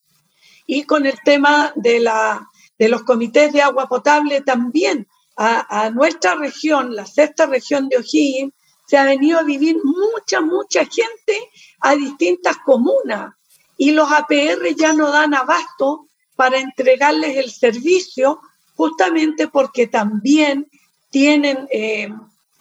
y 0.67 0.83
con 0.83 1.07
el 1.07 1.19
tema 1.25 1.73
de, 1.77 2.01
la, 2.01 2.49
de 2.79 2.89
los 2.89 3.03
comités 3.05 3.53
de 3.53 3.63
agua 3.63 3.87
potable 3.87 4.41
también. 4.41 5.07
A, 5.39 5.91
nuestra 5.91 6.35
región, 6.35 6.97
la 6.97 7.05
sexta 7.05 7.45
región 7.45 7.91
de 7.91 7.99
O'Higgins, 7.99 8.55
se 8.87 8.97
ha 8.97 9.05
venido 9.05 9.39
a 9.39 9.43
vivir 9.43 9.77
mucha, 9.85 10.41
mucha 10.41 10.87
gente 10.87 11.51
a 11.81 11.95
distintas 11.95 12.57
comunas 12.65 13.35
y 13.77 13.91
los 13.91 14.11
APR 14.11 14.75
ya 14.75 14.95
no 14.95 15.11
dan 15.11 15.35
abasto 15.35 16.07
para 16.37 16.59
entregarles 16.59 17.37
el 17.37 17.51
servicio 17.51 18.41
justamente 18.77 19.49
porque 19.49 19.89
también 19.89 20.71
tienen 21.11 21.69
eh, 21.71 22.09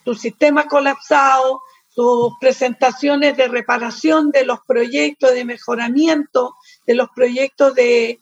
su 0.06 0.16
sistema 0.16 0.68
colapsado, 0.68 1.62
sus 1.90 2.34
presentaciones 2.40 3.36
de 3.36 3.48
reparación 3.48 4.30
de 4.30 4.46
los 4.46 4.60
proyectos 4.68 5.34
de 5.34 5.46
mejoramiento 5.46 6.56
de 6.86 6.94
los 6.94 7.10
proyectos 7.10 7.74
de, 7.74 8.20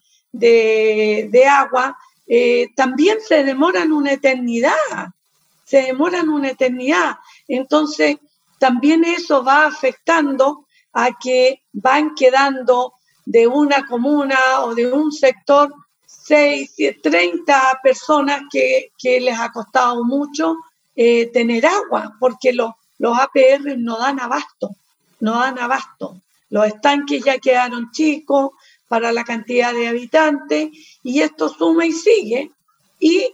agua, 1.49 1.97
eh, 2.25 2.69
también 2.75 3.19
se 3.19 3.43
demoran 3.43 3.91
una 3.91 4.13
eternidad, 4.13 5.09
se 5.65 5.83
demoran 5.83 6.29
una 6.29 6.49
eternidad. 6.49 7.17
Entonces, 7.47 8.17
también 8.59 9.03
eso 9.03 9.43
va 9.43 9.65
afectando 9.65 10.65
a 10.93 11.09
que 11.19 11.63
van 11.73 12.15
quedando 12.15 12.93
de 13.25 13.47
una 13.47 13.85
comuna 13.87 14.37
o 14.61 14.73
de 14.73 14.91
un 14.91 15.11
sector 15.11 15.73
6, 16.05 16.75
30 17.01 17.79
personas 17.83 18.43
que, 18.51 18.91
les 19.01 19.37
ha 19.37 19.51
costado 19.51 20.03
mucho 20.05 20.55
eh, 20.95 21.31
tener 21.31 21.65
agua, 21.65 22.15
porque 22.19 22.53
los, 22.53 22.71
los 22.99 23.17
APR 23.17 23.77
no 23.77 23.97
dan 23.97 24.19
abasto, 24.19 24.75
no 25.19 25.39
dan 25.39 25.57
abasto. 25.57 26.21
Los 26.49 26.67
estanques 26.67 27.23
ya 27.23 27.39
quedaron 27.39 27.89
chicos 27.91 28.51
para 28.87 29.11
la 29.11 29.23
cantidad 29.23 29.73
de 29.73 29.87
habitantes 29.87 30.69
y 31.01 31.21
esto 31.21 31.49
suma 31.49 31.85
y 31.85 31.91
sigue. 31.91 32.51
Y, 32.99 33.33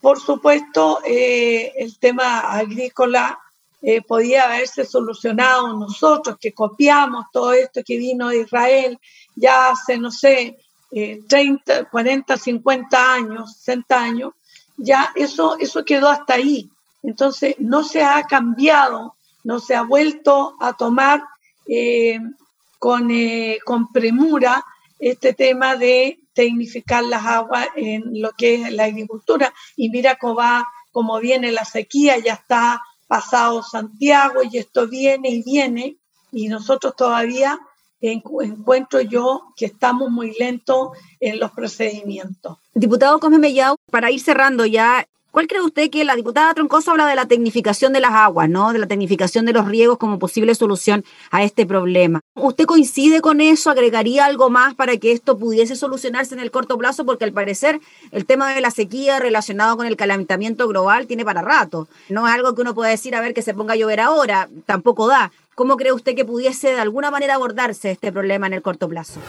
por 0.00 0.18
supuesto, 0.20 1.00
eh, 1.06 1.72
el 1.76 1.98
tema 2.00 2.40
agrícola 2.40 3.38
eh, 3.80 4.02
podía 4.02 4.46
haberse 4.46 4.84
solucionado 4.84 5.68
nosotros, 5.78 6.36
que 6.40 6.52
copiamos 6.52 7.26
todo 7.32 7.52
esto 7.52 7.82
que 7.84 7.96
vino 7.96 8.28
de 8.28 8.40
Israel 8.40 8.98
ya 9.36 9.70
hace, 9.70 9.98
no 9.98 10.10
sé, 10.10 10.58
30, 10.90 11.84
40, 11.88 12.36
50 12.36 13.14
años, 13.14 13.56
60 13.56 14.02
años, 14.02 14.32
ya 14.76 15.12
eso, 15.14 15.56
eso 15.58 15.84
quedó 15.84 16.08
hasta 16.08 16.34
ahí. 16.34 16.70
Entonces, 17.02 17.56
no 17.58 17.82
se 17.82 18.02
ha 18.02 18.22
cambiado, 18.24 19.14
no 19.44 19.58
se 19.58 19.74
ha 19.74 19.82
vuelto 19.82 20.56
a 20.60 20.72
tomar 20.74 21.22
eh, 21.66 22.18
con, 22.78 23.10
eh, 23.10 23.58
con 23.64 23.92
premura 23.92 24.64
este 24.98 25.34
tema 25.34 25.76
de 25.76 26.20
tecnificar 26.32 27.04
las 27.04 27.24
aguas 27.26 27.68
en 27.76 28.20
lo 28.20 28.30
que 28.32 28.54
es 28.54 28.72
la 28.72 28.84
agricultura. 28.84 29.52
Y 29.76 29.90
mira 29.90 30.16
cómo 30.16 30.36
va, 30.36 30.68
cómo 30.92 31.18
viene 31.18 31.50
la 31.52 31.64
sequía, 31.64 32.18
ya 32.18 32.34
está 32.34 32.80
pasado 33.08 33.62
Santiago 33.62 34.40
y 34.42 34.58
esto 34.58 34.88
viene 34.88 35.28
y 35.28 35.42
viene 35.42 35.96
y 36.30 36.48
nosotros 36.48 36.96
todavía 36.96 37.60
encuentro 38.10 39.00
yo 39.00 39.42
que 39.56 39.66
estamos 39.66 40.10
muy 40.10 40.34
lentos 40.38 40.90
en 41.20 41.38
los 41.38 41.52
procedimientos. 41.52 42.58
Diputado 42.74 43.20
Cosme 43.20 43.38
Mellao, 43.38 43.76
para 43.90 44.10
ir 44.10 44.20
cerrando 44.20 44.66
ya 44.66 45.06
¿Cuál 45.32 45.46
cree 45.46 45.62
usted 45.62 45.88
que 45.88 46.04
la 46.04 46.14
diputada 46.14 46.52
Troncoso 46.52 46.90
habla 46.90 47.06
de 47.06 47.16
la 47.16 47.24
tecnificación 47.24 47.94
de 47.94 48.00
las 48.00 48.12
aguas, 48.12 48.50
¿no? 48.50 48.74
De 48.74 48.78
la 48.78 48.86
tecnificación 48.86 49.46
de 49.46 49.54
los 49.54 49.66
riegos 49.66 49.96
como 49.96 50.18
posible 50.18 50.54
solución 50.54 51.06
a 51.30 51.42
este 51.42 51.64
problema. 51.64 52.20
¿Usted 52.34 52.66
coincide 52.66 53.22
con 53.22 53.40
eso? 53.40 53.70
¿Agregaría 53.70 54.26
algo 54.26 54.50
más 54.50 54.74
para 54.74 54.98
que 54.98 55.10
esto 55.10 55.38
pudiese 55.38 55.74
solucionarse 55.74 56.34
en 56.34 56.40
el 56.40 56.50
corto 56.50 56.76
plazo? 56.76 57.06
Porque 57.06 57.24
al 57.24 57.32
parecer 57.32 57.80
el 58.10 58.26
tema 58.26 58.52
de 58.54 58.60
la 58.60 58.70
sequía 58.70 59.20
relacionado 59.20 59.78
con 59.78 59.86
el 59.86 59.96
calentamiento 59.96 60.68
global 60.68 61.06
tiene 61.06 61.24
para 61.24 61.40
rato. 61.40 61.88
No 62.10 62.28
es 62.28 62.34
algo 62.34 62.54
que 62.54 62.60
uno 62.60 62.74
pueda 62.74 62.90
decir, 62.90 63.14
a 63.14 63.22
ver, 63.22 63.32
que 63.32 63.40
se 63.40 63.54
ponga 63.54 63.72
a 63.72 63.76
llover 63.76 64.00
ahora, 64.00 64.50
tampoco 64.66 65.06
da. 65.06 65.32
¿Cómo 65.54 65.76
cree 65.76 65.92
usted 65.92 66.14
que 66.14 66.24
pudiese 66.24 66.68
de 66.68 66.80
alguna 66.80 67.10
manera 67.10 67.34
abordarse 67.34 67.90
este 67.90 68.10
problema 68.10 68.46
en 68.46 68.54
el 68.54 68.62
corto 68.62 68.88
plazo? 68.88 69.20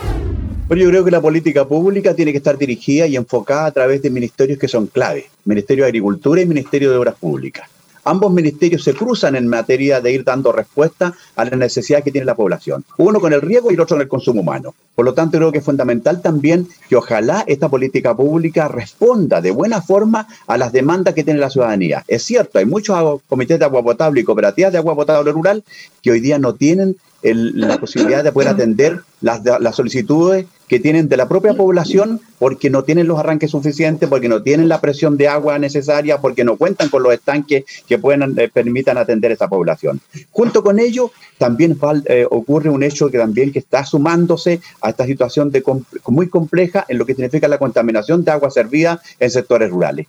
Bueno, 0.69 0.81
yo 0.81 0.89
creo 0.89 1.03
que 1.03 1.11
la 1.11 1.19
política 1.19 1.67
pública 1.67 2.15
tiene 2.15 2.31
que 2.31 2.37
estar 2.37 2.57
dirigida 2.57 3.05
y 3.07 3.17
enfocada 3.17 3.65
a 3.65 3.71
través 3.71 4.01
de 4.01 4.09
ministerios 4.09 4.57
que 4.57 4.69
son 4.69 4.87
clave, 4.87 5.29
Ministerio 5.43 5.83
de 5.83 5.89
Agricultura 5.89 6.39
y 6.39 6.45
Ministerio 6.45 6.91
de 6.91 6.97
Obras 6.97 7.15
Públicas. 7.15 7.69
Ambos 8.05 8.31
ministerios 8.31 8.83
se 8.83 8.93
cruzan 8.93 9.35
en 9.35 9.47
materia 9.47 10.01
de 10.01 10.11
ir 10.11 10.23
dando 10.23 10.51
respuesta 10.51 11.13
a 11.35 11.45
las 11.45 11.57
necesidades 11.57 12.03
que 12.03 12.11
tiene 12.11 12.25
la 12.25 12.35
población. 12.35 12.83
Uno 12.97 13.19
con 13.19 13.33
el 13.33 13.41
riego 13.41 13.71
y 13.71 13.75
el 13.75 13.81
otro 13.81 13.95
con 13.95 14.01
el 14.01 14.07
consumo 14.07 14.41
humano. 14.41 14.73
Por 14.95 15.05
lo 15.05 15.13
tanto, 15.13 15.37
creo 15.37 15.51
que 15.51 15.59
es 15.59 15.65
fundamental 15.65 16.21
también 16.21 16.67
que 16.89 16.95
ojalá 16.95 17.43
esta 17.47 17.69
política 17.69 18.15
pública 18.15 18.67
responda 18.67 19.41
de 19.41 19.51
buena 19.51 19.81
forma 19.81 20.27
a 20.47 20.57
las 20.57 20.71
demandas 20.71 21.13
que 21.13 21.23
tiene 21.23 21.39
la 21.39 21.49
ciudadanía. 21.49 22.03
Es 22.07 22.23
cierto, 22.23 22.59
hay 22.59 22.65
muchos 22.65 23.21
comités 23.27 23.59
de 23.59 23.65
agua 23.65 23.83
potable 23.83 24.21
y 24.21 24.23
cooperativas 24.23 24.71
de 24.71 24.77
agua 24.77 24.95
potable 24.95 25.31
rural 25.31 25.63
que 26.01 26.11
hoy 26.11 26.19
día 26.19 26.39
no 26.39 26.53
tienen 26.55 26.97
la 27.23 27.79
posibilidad 27.79 28.23
de 28.23 28.33
poder 28.33 28.49
atender 28.49 28.99
las, 29.21 29.41
las 29.43 29.75
solicitudes 29.75 30.45
que 30.73 30.79
tienen 30.79 31.07
de 31.07 31.17
la 31.17 31.27
propia 31.27 31.53
población 31.53 32.19
porque 32.39 32.71
no 32.71 32.83
tienen 32.83 33.05
los 33.05 33.19
arranques 33.19 33.51
suficientes, 33.51 34.09
porque 34.09 34.27
no 34.27 34.41
tienen 34.41 34.67
la 34.67 34.81
presión 34.81 35.17
de 35.17 35.27
agua 35.27 35.59
necesaria, 35.59 36.17
porque 36.17 36.43
no 36.43 36.57
cuentan 36.57 36.89
con 36.89 37.03
los 37.03 37.13
estanques 37.13 37.63
que 37.87 37.99
puedan, 37.99 38.33
eh, 38.39 38.49
permitan 38.51 38.97
atender 38.97 39.29
a 39.29 39.35
esa 39.35 39.47
población. 39.47 40.01
Junto 40.31 40.63
con 40.63 40.79
ello, 40.79 41.11
también 41.37 41.77
eh, 42.05 42.25
ocurre 42.27 42.71
un 42.71 42.81
hecho 42.81 43.11
que 43.11 43.19
también 43.19 43.51
que 43.51 43.59
está 43.59 43.85
sumándose 43.85 44.61
a 44.81 44.89
esta 44.89 45.05
situación 45.05 45.51
de, 45.51 45.61
muy 46.07 46.27
compleja 46.27 46.87
en 46.87 46.97
lo 46.97 47.05
que 47.05 47.13
significa 47.13 47.47
la 47.47 47.59
contaminación 47.59 48.23
de 48.23 48.31
agua 48.31 48.49
servida 48.49 48.99
en 49.19 49.29
sectores 49.29 49.69
rurales. 49.69 50.07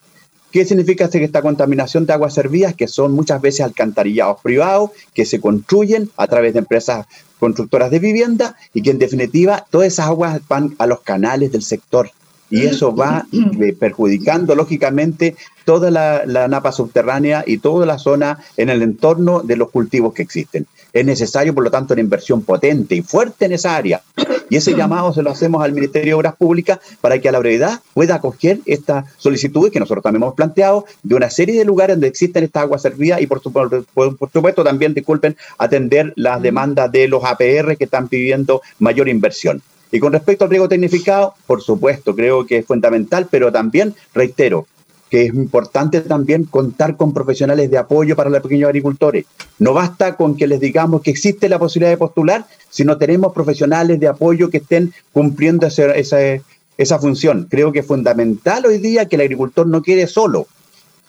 ¿Qué 0.55 0.65
significa 0.65 1.11
esta 1.13 1.43
contaminación 1.43 2.07
de 2.07 2.13
aguas 2.13 2.33
servidas? 2.33 2.77
Que 2.77 2.87
son 2.87 3.11
muchas 3.11 3.43
veces 3.43 3.63
alcantarillados 3.63 4.41
privados 4.41 4.91
que 5.13 5.27
se 5.27 5.41
construyen 5.41 6.11
a 6.17 6.29
través 6.29 6.53
de 6.53 6.61
empresas 6.61 7.07
constructoras 7.41 7.91
de 7.91 7.99
vivienda 7.99 8.55
y 8.73 8.81
que 8.81 8.93
en 8.93 9.01
definitiva 9.01 9.67
todas 9.69 9.89
esas 9.89 10.07
aguas 10.07 10.41
van 10.47 10.77
a 10.79 10.87
los 10.87 11.01
canales 11.01 11.51
del 11.51 11.63
sector 11.63 12.09
y 12.55 12.67
eso 12.67 12.95
va 12.95 13.27
perjudicando 13.81 14.55
lógicamente 14.55 15.35
toda 15.65 15.91
la, 15.91 16.47
napa 16.47 16.71
subterránea 16.71 17.43
y 17.45 17.59
toda 17.59 17.85
la 17.85 17.99
zona 17.99 18.39
en 18.57 18.69
el 18.69 18.81
entorno 18.83 19.41
de 19.41 19.57
los 19.57 19.71
cultivos 19.71 20.15
que 20.15 20.23
existen. 20.23 20.65
Es 20.93 21.05
necesario, 21.05 21.53
por 21.53 21.65
lo 21.65 21.73
tanto, 21.73 21.95
una 21.95 22.03
inversión 22.03 22.43
potente 22.43 22.95
y 22.95 23.03
fuerte 23.03 23.47
en 23.47 23.55
esa 23.55 23.75
área. 23.75 24.03
Y 24.49 24.55
ese 24.55 24.77
llamado 24.77 25.13
se 25.13 25.23
lo 25.25 25.31
hacemos 25.31 25.65
al 25.65 25.73
Ministerio 25.73 26.11
de 26.11 26.15
Obras 26.15 26.37
Públicas 26.37 26.79
para 27.01 27.19
que 27.19 27.29
a 27.29 27.33
la 27.33 27.41
brevedad 27.41 27.81
pueda 27.93 28.15
acoger 28.15 28.61
estas 28.67 29.07
solicitudes 29.17 29.73
que 29.73 29.81
nosotros 29.81 30.05
también 30.05 30.23
hemos 30.23 30.37
planteado 30.37 30.85
de 31.03 31.17
una 31.17 31.31
serie 31.31 31.59
de 31.59 31.65
lugares 31.65 31.97
donde 31.97 32.07
existen 32.07 32.45
estas 32.45 32.63
aguas 32.63 32.83
servidas 32.83 33.21
y, 33.21 33.27
por, 33.27 33.43
por 33.43 34.31
supuesto, 34.33 34.63
también, 34.63 34.95
disculpen, 34.95 35.37
atender 35.59 36.13
las 36.15 36.41
demandas 36.41 36.93
de 36.93 37.09
los 37.09 37.25
APR 37.25 37.77
que 37.77 37.85
están 37.85 38.07
pidiendo 38.07 38.63
mayor 38.79 39.09
inversión. 39.09 39.61
Y 39.95 40.01
con 40.01 40.13
respecto 40.13 40.43
al 40.43 40.51
riego 40.51 40.69
tecnificado, 40.69 41.37
por 41.47 41.63
supuesto, 41.63 42.17
creo 42.17 42.45
que 42.45 42.59
es 42.59 42.67
fundamental, 42.67 43.29
pero 43.31 43.53
también 43.53 43.95
reitero 44.13 44.67
que 45.09 45.27
es 45.27 45.35
importante 45.35 46.01
también 46.01 46.43
contar 46.47 46.97
con 46.97 47.15
profesionales 47.15 47.71
de 47.71 47.79
apoyo 47.79 48.17
para 48.17 48.29
los 48.29 48.43
pequeños 48.43 48.67
agricultores. 48.67 49.25
No 49.61 49.73
basta 49.73 50.17
con 50.17 50.37
que 50.37 50.49
les 50.49 50.59
digamos 50.59 51.01
que 51.01 51.13
existe 51.13 51.49
la 51.49 51.61
posibilidad 51.61 51.93
de 51.93 51.99
postular, 51.99 52.45
sino 52.71 52.99
tenemos 52.99 53.33
profesionales 53.33 54.01
de 54.01 54.09
apoyo 54.09 54.51
que 54.51 54.57
estén 54.57 54.93
cumpliendo 55.13 55.69
esa, 55.69 55.95
esa 56.77 56.99
función. 56.99 57.47
Creo 57.49 57.71
que 57.71 57.79
es 57.79 57.87
fundamental 57.87 58.67
hoy 58.67 58.79
día 58.79 59.07
que 59.07 59.15
el 59.15 59.23
agricultor 59.23 59.69
no 59.69 59.81
quede 59.81 60.09
solo 60.09 60.49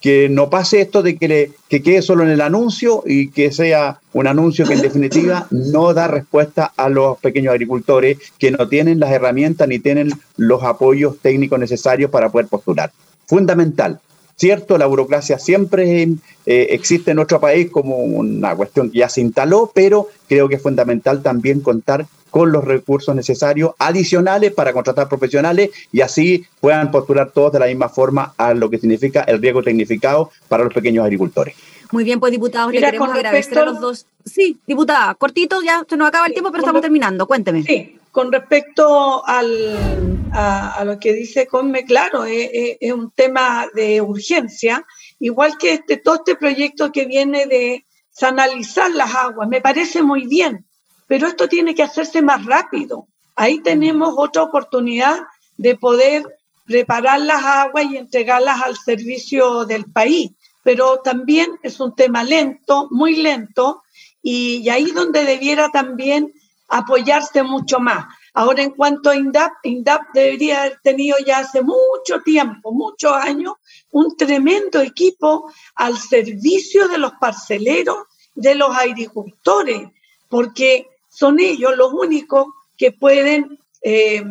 que 0.05 0.29
no 0.29 0.51
pase 0.51 0.81
esto 0.81 1.01
de 1.01 1.17
que, 1.17 1.27
le, 1.27 1.51
que 1.67 1.81
quede 1.81 2.03
solo 2.03 2.23
en 2.23 2.29
el 2.29 2.41
anuncio 2.41 3.01
y 3.07 3.29
que 3.31 3.51
sea 3.51 4.01
un 4.13 4.27
anuncio 4.27 4.67
que 4.67 4.75
en 4.75 4.83
definitiva 4.83 5.47
no 5.49 5.95
da 5.95 6.07
respuesta 6.07 6.71
a 6.77 6.89
los 6.89 7.17
pequeños 7.17 7.51
agricultores 7.51 8.19
que 8.37 8.51
no 8.51 8.69
tienen 8.69 8.99
las 8.99 9.11
herramientas 9.11 9.67
ni 9.67 9.79
tienen 9.79 10.11
los 10.37 10.61
apoyos 10.61 11.17
técnicos 11.23 11.57
necesarios 11.57 12.11
para 12.11 12.29
poder 12.29 12.45
postular. 12.45 12.91
Fundamental. 13.25 13.99
Cierto, 14.37 14.77
la 14.77 14.85
burocracia 14.85 15.39
siempre 15.39 16.03
eh, 16.45 16.67
existe 16.71 17.11
en 17.11 17.15
nuestro 17.15 17.39
país 17.39 17.69
como 17.71 17.97
una 17.97 18.55
cuestión 18.55 18.91
que 18.91 18.99
ya 18.99 19.09
se 19.09 19.21
instaló, 19.21 19.71
pero 19.73 20.09
creo 20.27 20.49
que 20.49 20.55
es 20.55 20.61
fundamental 20.61 21.23
también 21.23 21.61
contar 21.61 22.05
con 22.29 22.51
los 22.51 22.65
recursos 22.65 23.15
necesarios 23.15 23.71
adicionales 23.79 24.51
para 24.53 24.73
contratar 24.73 25.07
profesionales 25.07 25.69
y 25.93 26.01
así 26.01 26.45
puedan 26.59 26.91
postular 26.91 27.31
todos 27.31 27.53
de 27.53 27.59
la 27.59 27.67
misma 27.67 27.87
forma 27.87 28.33
a 28.35 28.53
lo 28.53 28.69
que 28.69 28.77
significa 28.77 29.21
el 29.21 29.41
riego 29.41 29.63
tecnificado 29.63 30.31
para 30.49 30.65
los 30.65 30.73
pequeños 30.73 31.05
agricultores. 31.05 31.55
Muy 31.93 32.03
bien, 32.03 32.19
pues 32.19 32.33
diputados, 32.33 32.73
le 32.73 32.81
queremos 32.81 33.09
agradecer 33.09 33.59
a 33.59 33.63
los 33.63 33.79
dos. 33.79 34.05
Sí, 34.25 34.57
diputada, 34.67 35.15
cortito, 35.15 35.61
ya 35.61 35.85
se 35.87 35.95
nos 35.95 36.09
acaba 36.09 36.27
el 36.27 36.33
tiempo, 36.33 36.51
pero 36.51 36.61
estamos 36.61 36.81
terminando. 36.81 37.25
Cuénteme. 37.25 37.63
Sí, 37.63 37.97
con 38.11 38.31
respecto 38.33 39.25
al, 39.25 40.14
a, 40.35 40.83
lo 40.83 40.99
que 40.99 41.13
dice 41.13 41.47
Conme, 41.47 41.85
claro, 41.85 42.25
es, 42.25 42.49
es, 42.81 42.91
un 42.91 43.11
tema 43.11 43.67
de 43.73 44.01
urgencia, 44.01 44.85
igual 45.19 45.57
que 45.57 45.73
este, 45.73 45.97
todo 45.97 46.15
este 46.15 46.35
proyecto 46.35 46.91
que 46.91 47.05
viene 47.05 47.45
de 47.45 47.85
sanalizar 48.09 48.91
las 48.91 49.15
aguas, 49.15 49.47
me 49.47 49.61
parece 49.61 50.03
muy 50.03 50.27
bien, 50.27 50.65
pero 51.07 51.27
esto 51.27 51.47
tiene 51.47 51.73
que 51.73 51.83
hacerse 51.83 52.21
más 52.21 52.45
rápido. 52.45 53.07
Ahí 53.35 53.61
tenemos 53.61 54.15
otra 54.17 54.43
oportunidad 54.43 55.19
de 55.57 55.75
poder 55.75 56.23
preparar 56.65 57.21
las 57.21 57.43
aguas 57.43 57.85
y 57.85 57.97
entregarlas 57.97 58.61
al 58.61 58.75
servicio 58.75 59.65
del 59.65 59.85
país. 59.85 60.31
Pero 60.63 60.99
también 61.03 61.51
es 61.61 61.79
un 61.79 61.95
tema 61.95 62.23
lento, 62.23 62.87
muy 62.89 63.17
lento, 63.17 63.83
y, 64.21 64.57
y 64.63 64.69
ahí 64.69 64.91
donde 64.91 65.23
debiera 65.23 65.69
también 65.69 66.33
apoyarse 66.67 67.43
mucho 67.43 67.79
más. 67.79 68.05
Ahora, 68.37 68.63
en 68.63 68.71
cuanto 68.71 69.09
a 69.09 69.15
INDAP, 69.15 69.53
INDAP 69.63 70.13
debería 70.13 70.63
haber 70.63 70.81
tenido 70.83 71.15
ya 71.25 71.39
hace 71.39 71.61
mucho 71.61 72.21
tiempo, 72.23 72.73
muchos 72.73 73.13
años, 73.13 73.53
un 73.91 74.17
tremendo 74.17 74.81
equipo 74.81 75.49
al 75.73 75.97
servicio 75.97 76.89
de 76.89 76.97
los 76.97 77.13
parceleros, 77.13 77.97
de 78.35 78.55
los 78.55 78.75
agricultores, 78.75 79.87
porque 80.27 80.89
son 81.07 81.39
ellos 81.39 81.77
los 81.77 81.93
únicos 81.93 82.47
que 82.75 82.91
pueden 82.91 83.57
eh, 83.81 84.21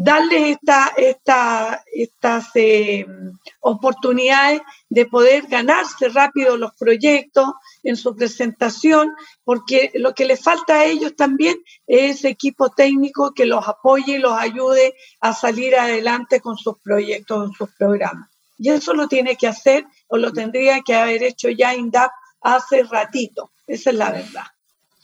darles 0.00 0.56
esta, 0.56 0.94
estas 1.92 2.46
eh, 2.54 3.04
oportunidades 3.60 4.62
de 4.88 5.06
poder 5.06 5.46
ganarse 5.48 6.08
rápido 6.08 6.56
los 6.56 6.72
proyectos 6.74 7.46
en 7.82 7.96
su 7.96 8.14
presentación, 8.14 9.12
porque 9.44 9.90
lo 9.94 10.14
que 10.14 10.24
les 10.24 10.40
falta 10.40 10.74
a 10.74 10.84
ellos 10.84 11.16
también 11.16 11.58
es 11.86 12.24
equipo 12.24 12.70
técnico 12.70 13.32
que 13.34 13.44
los 13.44 13.66
apoye 13.66 14.12
y 14.12 14.18
los 14.18 14.32
ayude 14.32 14.94
a 15.20 15.32
salir 15.32 15.74
adelante 15.74 16.40
con 16.40 16.56
sus 16.56 16.78
proyectos, 16.78 17.38
con 17.38 17.52
sus 17.52 17.70
programas. 17.76 18.30
Y 18.56 18.70
eso 18.70 18.94
lo 18.94 19.08
tiene 19.08 19.36
que 19.36 19.48
hacer 19.48 19.84
o 20.06 20.16
lo 20.16 20.32
tendría 20.32 20.80
que 20.82 20.94
haber 20.94 21.24
hecho 21.24 21.48
ya 21.48 21.74
INDAP 21.74 22.10
hace 22.40 22.84
ratito. 22.84 23.50
Esa 23.66 23.90
es 23.90 23.96
la 23.96 24.12
verdad 24.12 24.44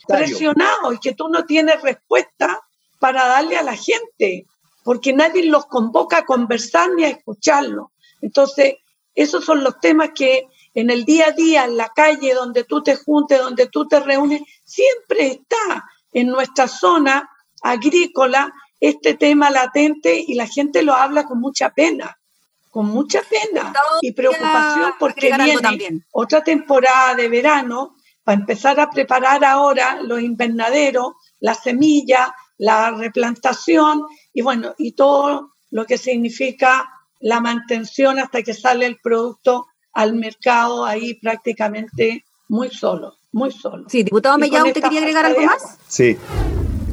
presionado 0.07 0.93
y 0.93 0.99
que 0.99 1.13
tú 1.13 1.29
no 1.29 1.45
tienes 1.45 1.81
respuesta 1.81 2.61
para 2.99 3.25
darle 3.27 3.57
a 3.57 3.63
la 3.63 3.75
gente, 3.75 4.45
porque 4.85 5.13
nadie 5.13 5.43
los 5.45 5.65
convoca 5.65 6.19
a 6.19 6.25
conversar 6.25 6.91
ni 6.95 7.05
a 7.05 7.09
escucharlo. 7.09 7.91
Entonces, 8.21 8.75
esos 9.15 9.43
son 9.43 9.63
los 9.63 9.79
temas 9.79 10.11
que 10.13 10.47
en 10.75 10.91
el 10.91 11.05
día 11.05 11.29
a 11.29 11.31
día, 11.31 11.65
en 11.65 11.75
la 11.75 11.89
calle, 11.89 12.35
donde 12.35 12.65
tú 12.65 12.83
te 12.83 12.95
juntes, 12.95 13.39
donde 13.39 13.65
tú 13.65 13.87
te 13.87 13.99
reúnes, 13.99 14.43
siempre 14.63 15.25
está 15.25 15.85
en 16.13 16.27
nuestra 16.27 16.67
zona 16.67 17.27
agrícola 17.63 18.53
este 18.79 19.15
tema 19.15 19.49
latente 19.49 20.23
y 20.27 20.35
la 20.35 20.45
gente 20.45 20.83
lo 20.83 20.93
habla 20.93 21.23
con 21.23 21.39
mucha 21.39 21.71
pena, 21.71 22.19
con 22.69 22.85
mucha 22.85 23.21
pena 23.23 23.73
y 24.01 24.11
preocupación 24.11 24.93
porque 24.99 25.35
viene 25.35 26.05
otra 26.11 26.43
temporada 26.43 27.15
de 27.15 27.27
verano 27.27 27.95
para 28.23 28.39
empezar 28.39 28.79
a 28.79 28.91
preparar 28.91 29.43
ahora 29.43 29.99
los 30.03 30.21
invernaderos, 30.21 31.13
la 31.39 31.55
semilla, 31.55 32.35
la 32.57 32.91
replantación 32.91 34.03
y 34.33 34.41
bueno, 34.41 34.73
y 34.77 34.93
todo 34.93 35.51
lo 35.71 35.85
que 35.85 35.97
significa 35.97 36.89
la 37.19 37.39
mantención 37.39 38.19
hasta 38.19 38.43
que 38.43 38.53
sale 38.53 38.85
el 38.85 38.97
producto 38.97 39.67
al 39.93 40.13
mercado 40.15 40.85
ahí 40.85 41.15
prácticamente 41.15 42.25
muy 42.47 42.69
solo, 42.69 43.15
muy 43.31 43.51
solo. 43.51 43.85
Sí, 43.89 44.03
diputado 44.03 44.37
Mellado, 44.37 44.67
¿usted 44.67 44.81
quería 44.81 44.99
agregar 44.99 45.25
algo 45.25 45.41
más? 45.41 45.77
Sí. 45.87 46.17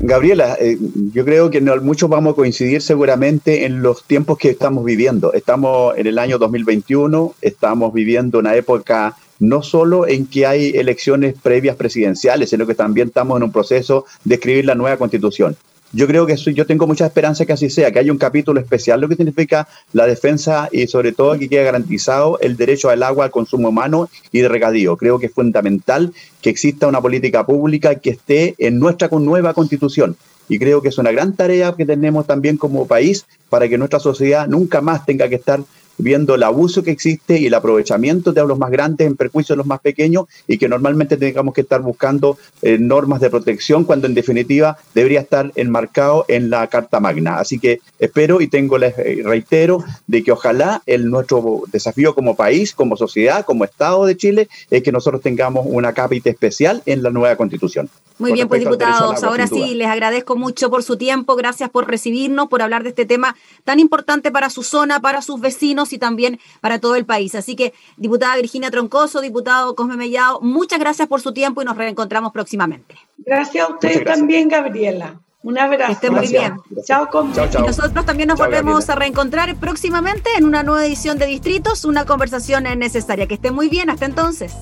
Gabriela, 0.05 0.57
eh, 0.59 0.79
yo 1.13 1.25
creo 1.25 1.49
que 1.49 1.61
muchos 1.61 2.11
vamos 2.11 2.33
a 2.33 2.37
coincidir 2.37 2.83
seguramente 2.83 3.65
en 3.67 3.83
los 3.83 4.03
tiempos 4.03 4.37
que 4.37 4.51
estamos 4.51 4.85
viviendo. 4.85 5.33
Estamos 5.33 5.97
en 5.97 6.09
el 6.09 6.19
año 6.19 6.39
2021, 6.39 7.37
estamos 7.41 7.93
viviendo 7.93 8.41
una 8.41 8.57
época 8.57 9.17
no 9.43 9.61
solo 9.61 10.07
en 10.07 10.27
que 10.27 10.47
hay 10.47 10.71
elecciones 10.71 11.35
previas 11.43 11.75
presidenciales, 11.75 12.51
sino 12.51 12.65
que 12.65 12.77
también 12.77 13.09
estamos 13.09 13.37
en 13.37 13.43
un 13.43 13.51
proceso 13.51 14.07
de 14.23 14.37
escribir 14.37 14.67
la 14.67 14.77
nueva 14.77 14.97
constitución. 14.97 15.57
Yo 15.93 16.07
creo 16.07 16.27
que 16.27 16.37
yo 16.37 16.65
tengo 16.65 16.87
mucha 16.87 17.07
esperanza 17.07 17.45
que 17.45 17.53
así 17.53 17.69
sea, 17.69 17.91
que 17.91 17.99
haya 17.99 18.13
un 18.13 18.19
capítulo 18.19 18.61
especial, 18.61 19.01
lo 19.01 19.09
que 19.09 19.17
significa 19.17 19.67
la 19.93 20.07
defensa 20.07 20.69
y 20.71 20.87
sobre 20.87 21.11
todo 21.11 21.37
que 21.37 21.49
quede 21.49 21.65
garantizado 21.65 22.39
el 22.41 22.57
derecho 22.57 22.89
al 22.89 23.03
agua, 23.03 23.25
al 23.25 23.31
consumo 23.33 23.71
humano 23.71 24.09
y 24.31 24.41
de 24.41 24.49
regadío. 24.49 24.97
Creo 24.97 25.19
que 25.19 25.27
es 25.27 25.33
fundamental 25.33 26.13
que 26.41 26.49
exista 26.49 26.87
una 26.87 27.03
política 27.03 27.45
pública 27.45 27.97
que 27.97 28.11
esté 28.11 28.55
en 28.59 28.79
nuestra 28.79 29.09
nueva 29.09 29.55
constitución. 29.55 30.17
Y 30.49 30.59
creo 30.61 30.83
que 30.83 30.89
es 30.89 30.99
una 30.99 31.11
gran 31.11 31.35
tarea 31.35 31.75
que 31.77 31.85
tenemos 31.85 32.27
también 32.27 32.57
como 32.57 32.87
país 32.87 33.27
para 33.51 33.69
que 33.69 33.77
nuestra 33.77 33.99
sociedad 33.99 34.47
nunca 34.47 34.81
más 34.81 35.05
tenga 35.05 35.29
que 35.29 35.35
estar 35.35 35.61
viendo 35.99 36.35
el 36.35 36.43
abuso 36.43 36.83
que 36.83 36.91
existe 36.91 37.39
y 37.39 37.47
el 37.47 37.55
aprovechamiento 37.55 38.33
de 38.33 38.47
los 38.47 38.59
más 38.59 38.71
grandes 38.71 39.07
en 39.07 39.17
perjuicio 39.17 39.55
de 39.55 39.59
los 39.59 39.67
más 39.67 39.81
pequeños 39.81 40.27
y 40.47 40.59
que 40.59 40.69
normalmente 40.69 41.17
tengamos 41.17 41.55
que 41.55 41.63
estar 41.63 41.81
buscando 41.81 42.39
eh, 42.63 42.79
normas 42.79 43.21
de 43.21 43.31
protección 43.31 43.85
cuando 43.85 44.07
en 44.07 44.15
definitiva 44.15 44.77
debería 44.95 45.21
estar 45.21 45.53
enmarcado 45.55 46.25
en 46.29 46.51
la 46.51 46.67
Carta 46.67 47.01
Magna. 47.01 47.39
Así 47.39 47.59
que 47.59 47.81
espero 47.99 48.41
y 48.41 48.49
tengo, 48.49 48.79
les 48.79 48.97
eh, 48.99 49.23
reitero, 49.25 49.85
de 50.07 50.23
que 50.23 50.33
ojalá 50.33 50.83
el 50.87 51.11
nuestro 51.11 51.63
desafío 51.71 52.15
como 52.15 52.37
país, 52.37 52.75
como 52.75 52.97
sociedad, 52.97 53.45
como 53.45 53.65
Estado 53.65 54.05
de 54.07 54.17
Chile, 54.17 54.49
es 54.71 54.83
que 54.83 54.93
nosotros 54.93 55.23
tengamos 55.23 55.67
una 55.69 55.93
cápita 55.93 56.31
especial 56.31 56.83
en 56.87 57.03
la 57.03 57.11
nueva 57.11 57.37
Constitución. 57.37 57.89
Muy 58.19 58.33
bien, 58.33 58.49
pues 58.49 58.61
diputados, 58.61 59.23
ahora 59.23 59.47
sí, 59.47 59.75
les 59.75 59.89
agradezco 59.89 60.37
mucho 60.37 60.71
por 60.71 60.83
su 60.83 60.97
tiempo, 60.97 61.37
gracias 61.37 61.71
por 61.71 61.89
recibirnos, 61.89 62.49
por 62.49 62.63
hablar 62.63 62.83
de 62.83 62.91
este 62.91 63.07
tema 63.07 63.35
tan 63.65 63.79
importante 63.81 64.31
para 64.31 64.51
su 64.51 64.63
zona, 64.63 65.01
para 65.01 65.23
sus 65.23 65.41
vecinos 65.41 65.93
y 65.93 65.99
también 65.99 66.39
para 66.61 66.79
todo 66.79 66.97
el 66.97 67.05
país. 67.05 67.35
Así 67.35 67.57
que, 67.57 67.73
diputada 67.97 68.37
Virginia 68.37 68.71
Troncoso, 68.71 69.21
diputado 69.21 69.75
Cosme 69.75 69.97
Mellado, 69.97 70.41
muchas 70.41 70.79
gracias 70.79 71.09
por 71.09 71.21
su 71.21 71.33
tiempo 71.33 71.63
y 71.63 71.65
nos 71.65 71.77
reencontramos 71.77 72.33
próximamente. 72.33 72.97
Gracias 73.19 73.69
a 73.69 73.73
ustedes 73.73 74.05
también, 74.05 74.49
Gabriela. 74.49 75.21
Un 75.43 75.59
abrazo. 75.59 75.87
Que 75.87 75.93
esté 75.93 76.11
muy 76.11 76.29
bien. 76.29 76.57
Chao, 76.85 77.09
Y 77.13 77.63
nosotros 77.63 78.07
también 78.07 78.29
nos 78.29 78.39
volvemos 78.39 78.89
a 78.89 78.95
reencontrar 78.95 79.57
próximamente 79.57 80.31
en 80.37 80.45
una 80.45 80.63
nueva 80.63 80.87
edición 80.87 81.19
de 81.19 81.27
Distritos, 81.27 81.85
una 81.85 82.05
conversación 82.05 82.65
necesaria. 82.79 83.27
Que 83.27 83.35
esté 83.35 83.51
muy 83.51 83.69
bien. 83.69 83.91
Hasta 83.91 84.07
entonces. 84.07 84.55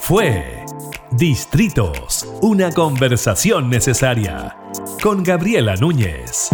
Fue 0.00 0.64
Distritos, 1.10 2.28
una 2.42 2.70
conversación 2.70 3.70
necesaria. 3.70 4.56
Con 5.02 5.22
Gabriela 5.22 5.74
Núñez. 5.74 6.50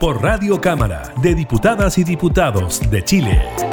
Por 0.00 0.22
Radio 0.22 0.58
Cámara 0.62 1.12
de 1.20 1.34
Diputadas 1.34 1.98
y 1.98 2.04
Diputados 2.04 2.80
de 2.90 3.04
Chile. 3.04 3.69